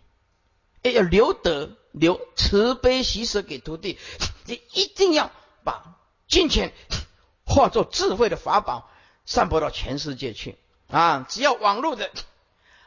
[0.82, 3.98] 哎，要留德，留慈悲喜舍给徒弟。
[4.46, 5.32] 你一定要
[5.64, 5.98] 把
[6.28, 6.72] 金钱
[7.44, 8.90] 化作智慧的法宝，
[9.24, 10.56] 散播到全世界去
[10.92, 11.26] 啊！
[11.28, 12.10] 只要网络的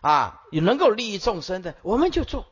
[0.02, 2.46] 啊，也能够利益众生的，我们就做，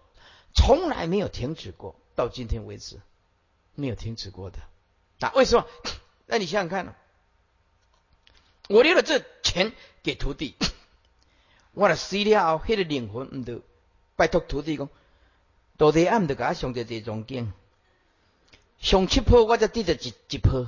[0.56, 2.99] 从来没有停止过，到今天为止
[3.76, 4.58] 没有停止过的。
[5.20, 5.66] 啊，为什么？
[6.26, 6.95] 那你想想看呢？
[8.68, 10.56] 我留了这钱给徒弟，
[11.74, 13.62] 我的死了后，那个灵魂唔得，
[14.16, 14.89] 拜托徒弟讲。
[15.76, 17.51] 到底暗得甲上着这种经，
[18.80, 20.68] 上七坡我才得着一一坡，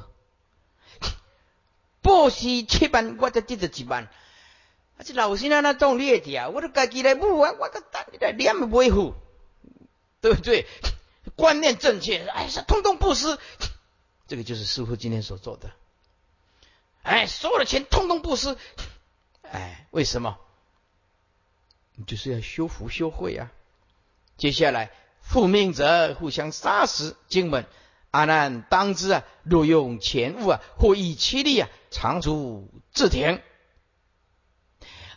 [2.02, 4.10] 报是七万我才得着一万。
[4.98, 9.14] 啊，这老先生那种劣条，我都家己来补啊，我个等你来念不维护，
[10.22, 10.66] 对不对？
[11.36, 13.38] 观念正确，哎，是通通布施，
[14.28, 15.72] 这个就是师傅今天所做的。
[17.02, 18.56] 哎，所有的钱通通布施，
[19.41, 20.38] 哎，为什么？
[22.08, 23.52] 就是要修福修慧啊。
[24.38, 24.91] 接下来，
[25.22, 27.18] 复命者互相杀死。
[27.28, 27.66] 经文
[28.12, 33.43] 阿难当知啊，若用钱物啊，或以其力啊，长足自田。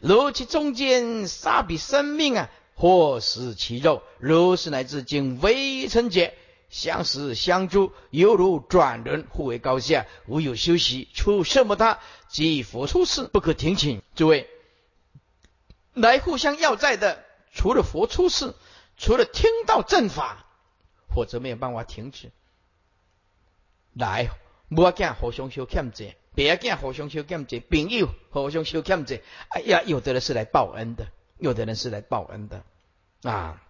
[0.00, 6.34] 如其中间杀彼生命啊，或食其肉，如是乃至经微尘劫，
[6.70, 11.08] 相识相助，犹如转轮，互为高下，无有休息。
[11.14, 14.02] 出什么他即佛出世，不可停请。
[14.14, 14.48] 诸位，
[15.94, 18.54] 来互相要债的，除了佛出世。
[19.00, 20.44] 除了听到正法，
[21.14, 22.32] 否则没有办法停止。
[23.94, 24.28] 来，
[24.70, 29.22] 要见互相修欠债，别见互相修欠债，朋友互相修欠债。
[29.48, 32.62] 哎呀，有的人是来报恩的，有的人是来报恩的
[33.28, 33.60] 啊。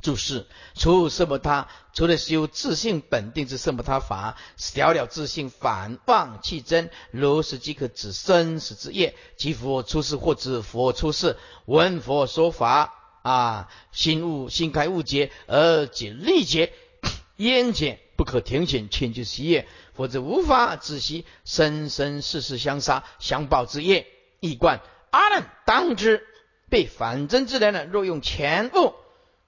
[0.00, 0.46] 注释：
[0.76, 4.36] 除什么他，除了修自性本定之什么他法，
[4.76, 9.16] 了了自性反妄弃真，如是即可指生死之业。
[9.36, 12.94] 即佛出世或指佛出世，闻佛说法。
[13.22, 16.72] 啊，心悟心开悟结而解力解
[17.38, 19.66] 焉解不可停止，千就息业，
[19.98, 24.06] 否则无法止息生生世世相杀相报之业。
[24.38, 24.80] 一贯
[25.10, 26.24] 阿难当知，
[26.70, 28.94] 被反真之人呢，若用钱物，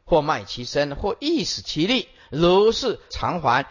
[0.04, 3.68] 或卖其身，或易死其力，如是偿还，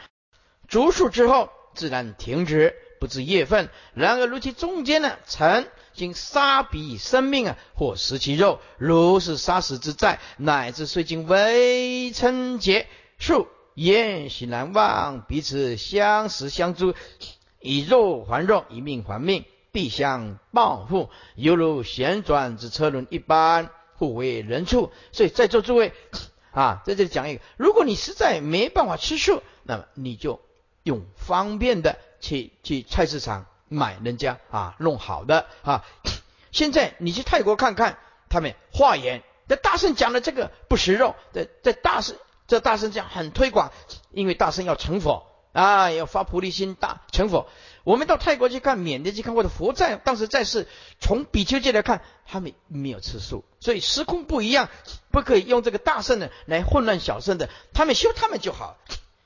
[0.70, 3.68] 足数之后，自然停止，不知业分。
[3.94, 5.68] 然而如其中间呢，曾。
[5.96, 13.50] 经杀彼生命啊，或食其肉，如是杀死之债，乃至虽经微尘劫数，
[13.84, 16.94] 言喜难忘，彼此相识相助，
[17.60, 24.92] 以肉还肉，以命还命，必相报复，犹如旋转之车轮一般，互为人畜。
[25.12, 25.94] 所以在座诸位
[26.52, 30.42] 啊，在这里讲一个：如果你实在没办法吃素，那么你就
[30.84, 33.46] 用方便的去去菜市场。
[33.72, 35.86] 买人家啊弄好的啊，
[36.52, 42.16] 现在你去泰国看看，他们化缘，这大圣讲的这个不食肉，在在大圣
[42.50, 43.72] 这大圣讲很推广，
[44.12, 47.48] 因为大圣要成佛啊，要发菩提心大成佛。
[47.86, 50.68] 我们到泰国去看，缅甸去看，或者佛在当时在世，
[51.00, 54.68] 从比丘界来看，他们没有吃素，所以时空不一样，
[55.12, 58.76] 不可以用这个大圣的来混乱小圣的，他们修他们就好。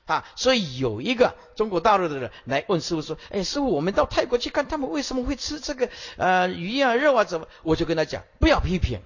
[0.06, 7.24] 啊，所以有一个中国大陆的人来问师傅说：“哎，师傅，我们到泰国去看，他们为什么会吃这个呃鱼啊、肉啊？
[7.24, 9.00] 怎么？”我就跟他讲，不要批评，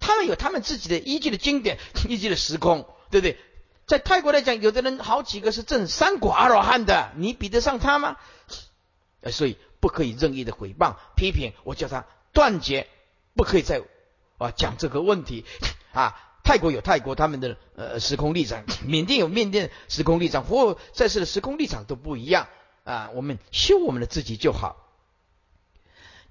[0.00, 1.78] 他们有他们自己的依据的经典、
[2.10, 3.38] 依据的时空，对不对？
[3.86, 8.16] 在泰国来讲，有的人好几个是正三果阿罗汉的，你比得上他吗？
[9.30, 11.52] 所以不可以任意的诽谤、批评。
[11.64, 12.88] 我叫他断绝，
[13.34, 13.82] 不可以再
[14.38, 15.44] 啊讲这个问题
[15.92, 16.16] 啊。
[16.44, 22.48] 泰国有泰国他们的呃时空立场， 缅甸有缅甸时空立场，或在世的时空立场都不一样
[22.82, 23.10] 啊。
[23.14, 24.76] 我们修我们的自己就好。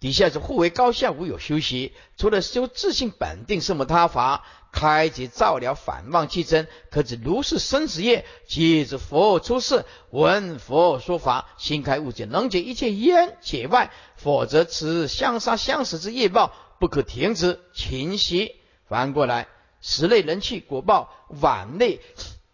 [0.02, 1.94] 底下是互为高下，无有休息。
[2.18, 4.44] 除了修自性本定什么他法，
[4.74, 13.94] 开解照了反妄气真，可知如是生死业，即是佛出世，闻佛说法，心开悟解，能解一切冤解外。
[14.18, 18.56] 否则此相杀相死之业报不可停止勤息。
[18.90, 19.48] 反过来。
[19.84, 22.02] 十类人气果报晚类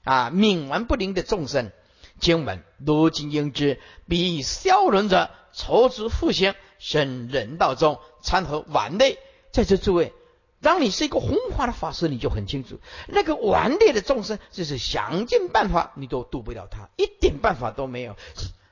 [0.06, 1.74] 啊，冥顽不灵的众生，
[2.22, 9.20] 经文如今应知，彼消伦者，愁之复兴，生人道中，参合顽类。
[9.52, 10.14] 在这诸位，
[10.62, 18.16] 当你是一个弘法的法师，你就很清楚，那个顽劣的众生，就是想尽办法你都渡不了他，一点办法都没有。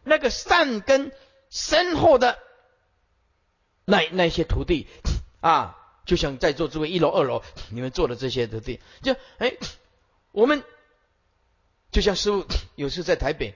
[0.04, 1.12] 那个善根
[1.50, 2.38] 深厚的
[3.86, 4.88] 那那些徒弟
[5.42, 5.76] 啊，
[6.06, 9.54] 就像在座诸位一楼、二楼，你们做的这些徒弟，就哎，
[10.32, 10.64] 我们
[11.92, 12.46] 就像师傅
[12.76, 13.56] 有时在台北，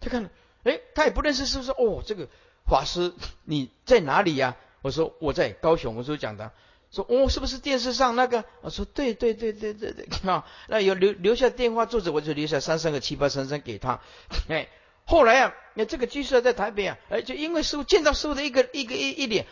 [0.00, 0.28] 他看，
[0.64, 2.28] 哎，他也不认识师傅，说哦，这个
[2.66, 3.12] 法师
[3.44, 4.56] 你在哪里呀？
[4.82, 6.52] 我说我在高雄，我说讲的，
[6.92, 8.44] 说哦，是不是电视上那个？
[8.60, 14.00] 我说对对对对对对啊， 那有留留下电话住址，我就留下三三个七八三三给他。
[14.48, 14.68] 哎，
[15.04, 19.46] 后来啊，那这个居士在台北啊，哎，就因为师傅见到师傅的一个一个一一脸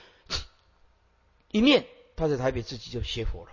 [1.51, 1.87] 一面，
[2.17, 3.51] 他在台北自己就学佛了。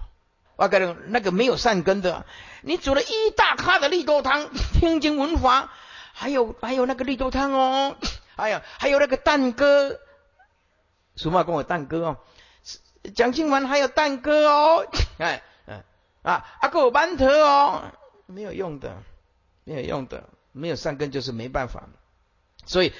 [0.57, 2.25] 我跟你那个没有善根的，
[2.61, 4.49] 你煮了一大咖的绿豆汤，
[4.79, 5.71] 听经闻法，
[6.13, 7.97] 还有还有那个绿豆汤哦，
[8.41, 9.99] 还有还有那个蛋哥。
[11.15, 12.17] 俗话跟我蛋哥哦，
[13.13, 14.87] 蒋经文还有蛋哥哦，
[15.19, 15.83] 哎嗯
[16.23, 17.91] 啊阿哥馒头哦，
[18.25, 19.03] 没有用的，
[19.65, 20.23] 没有用的，
[20.53, 21.89] 没有善根就是没办法。
[22.65, 22.93] 所以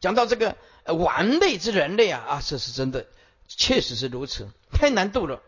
[0.00, 3.06] 讲到这个完类之人类啊啊，这是真的，
[3.48, 5.40] 确实是如此，太难度了。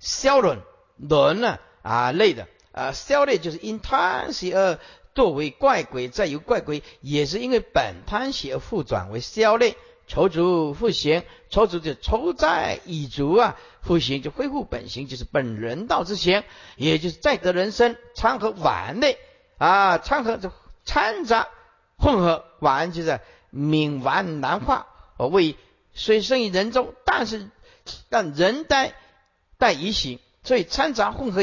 [0.00, 0.58] 消轮
[0.96, 4.80] 轮呢啊类的啊消类就是因贪邪而
[5.14, 9.76] 作为怪鬼，再由怪鬼也是因为本贪邪而复转为消类。
[10.08, 16.42] 抽足复形，抽足就抽在已足啊，复行就恢复本行，就是本人道之行，
[16.76, 19.16] 也就是再得人生，参合丸类
[19.58, 20.52] 啊，参合这
[20.84, 21.48] 掺杂
[21.96, 23.20] 混合丸就是
[23.54, 25.56] 冥顽难化，为
[25.94, 27.48] 虽生于人中，但是
[28.10, 28.94] 让人待
[29.56, 31.42] 待于形，所以掺杂混合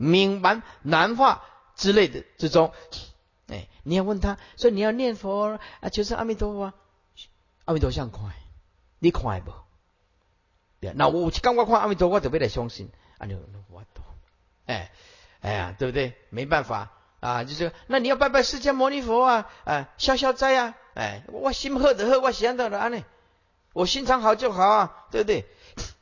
[0.00, 1.44] 冥顽难化
[1.74, 2.72] 之类的之中。
[3.48, 6.72] 哎，你要问他说你要念佛啊，求是阿弥陀佛。
[7.64, 8.34] 阿弥陀像快，
[8.98, 9.52] 你快不？
[10.94, 12.90] 那我刚我看阿弥陀，我特别来相信。
[13.18, 14.04] 阿弥陀，
[14.66, 14.90] 哎
[15.40, 16.14] 哎呀，对不对？
[16.30, 23.04] 没办法啊，就是那你要拜拜释迦牟尼佛啊，啊，消消灾啊，哎，我心好的好，我想到了安呢，
[23.72, 25.46] 我心肠好就好啊，对不对？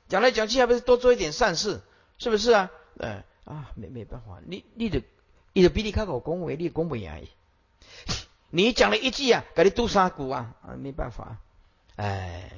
[0.09, 1.83] 讲来讲去还不是多做一点善事，
[2.19, 2.71] 是不是啊？
[2.99, 5.03] 哎啊，没没办法，你你的
[5.53, 7.29] 你的比你开口恭维，你恭维而已。
[8.51, 11.39] 你讲了一句啊，给你杜三股啊，啊，没办法。
[11.97, 12.53] 哎，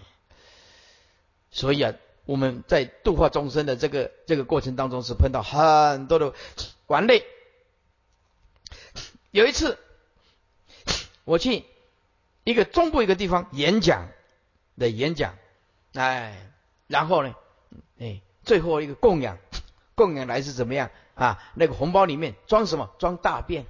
[1.51, 6.35] 所以啊，我们在度化众生的这个这个过程当中，是碰到很多的
[6.87, 7.25] 顽类。
[9.31, 9.79] 有一次，
[11.25, 11.65] 我去
[12.45, 14.09] 一个中部一个地方演讲
[14.77, 15.37] 的演讲，
[15.95, 16.51] 哎，
[16.87, 17.35] 然后呢，
[17.99, 19.39] 哎，最后一个供养，
[19.95, 21.43] 供养来是怎么样啊？
[21.55, 22.91] 那个红包里面装什么？
[22.99, 23.67] 装大便，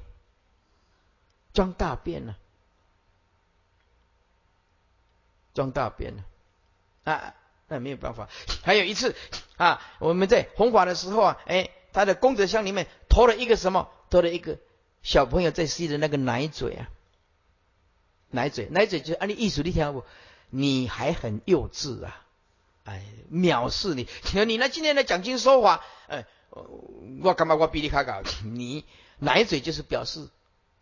[1.52, 2.36] 装大便呢？
[5.54, 6.24] 装大便呢
[7.04, 7.34] 啊，
[7.68, 8.28] 那没有办法。
[8.64, 9.14] 还有一次
[9.58, 13.90] 啊，我们在弘法的时候啊，哎，他的功德箱里面投了一个什么？
[14.08, 14.58] 投了一个
[15.02, 16.88] 小朋友在吸的那个奶嘴啊，
[18.28, 20.04] 奶嘴，奶嘴就是按你艺术的条不？
[20.48, 22.24] 你还很幼稚啊，
[22.84, 24.08] 哎，藐视你！
[24.46, 26.26] 你那今天的讲经说法，哎，
[27.22, 28.22] 我干嘛我比你卡搞？
[28.44, 28.84] 你
[29.18, 30.28] 奶嘴就是表示。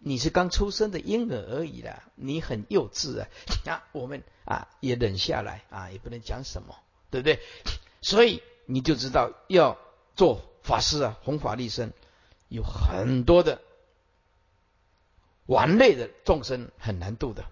[0.03, 3.29] 你是刚出生的婴儿而已啦，你很幼稚啊！
[3.67, 6.75] 啊，我们啊也忍下来啊，也不能讲什么，
[7.11, 7.39] 对不对？
[8.01, 9.77] 所以你就知道要
[10.17, 11.93] 做法师啊，弘法利生，
[12.49, 13.61] 有很多的
[15.45, 17.45] 顽类的众生很难度的。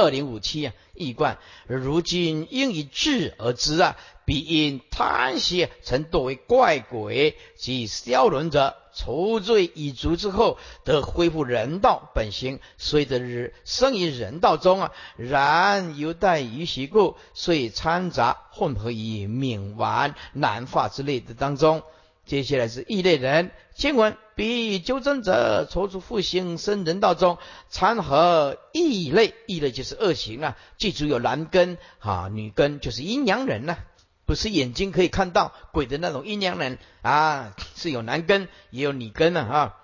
[0.00, 8.76] 二零五七啊，易观如今应以智而知啊，必因贪邪曾堕为怪鬼及消轮者。
[8.92, 21.82] 除罪已足之后，得恢复人道本性，虽得日生于人道中啊，然犹待于习故，遂掺杂混合于冥顽难化之类的当中。
[22.30, 27.38] 接下来是异类人，经文比纠正者，抽出复兴生人道中，
[27.70, 33.78] 掺合异类，异类就是恶行啊，记住有男根啊，女根就是阴阳人呐。
[34.26, 39.76] 不是眼睛可以看到鬼的那种阴阳人啊，是有男根也有女根的啊。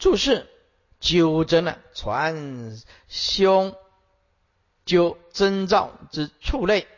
[0.00, 0.48] 注释
[0.98, 2.76] 纠正了传
[3.06, 3.76] 凶
[4.84, 6.88] 纠征兆之畜类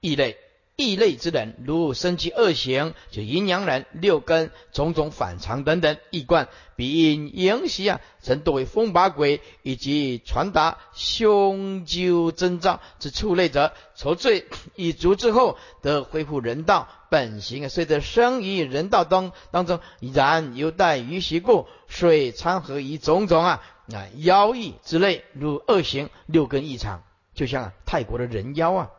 [0.00, 0.38] 异类
[0.76, 23.62] 异类之人，如生其恶行，就阴阳人六根种种反常等等异贯，必因影袭啊，曾多为风把鬼，以及传达凶究征兆之畜类者，愁罪已足之后，得恢复人道本行啊，虽得生于人道当当中，然犹待于习故，遂参合于种种啊
[23.92, 28.90] 啊妖异之类，如恶行六根异常，就像泰国的人妖啊。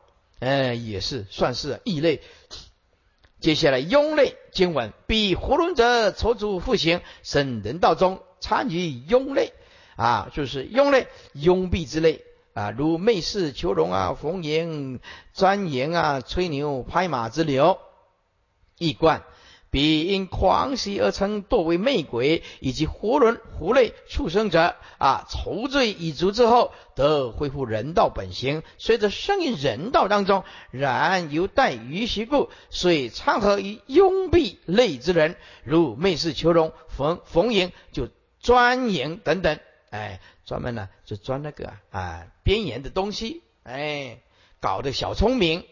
[0.48, 2.22] 嗯，也是算是异类。
[3.40, 9.54] 接下来庸类经文，比胡伦者筹组复行，生人道中参与庸类
[9.96, 12.24] 啊，就是庸类庸鄙之类
[12.54, 15.00] 啊，如媚世求荣啊、逢迎
[15.34, 17.80] 钻研啊、吹牛拍马之流，
[18.78, 19.24] 异贯。
[19.76, 28.64] 彼因狂喜而成堕为魅鬼，以及活人、狐类、畜生者啊，仇罪已足之后，得恢复人道本形。
[28.78, 38.08] 随着生于人道当中，然犹待于习故，遂掺合于庸蔽类之人，如媚视求荣、逢逢迎就
[38.40, 39.60] 钻营等等，
[39.90, 44.20] 哎，专门呢就钻那个啊边沿的东西，哎，
[44.62, 45.66] 搞得小聪明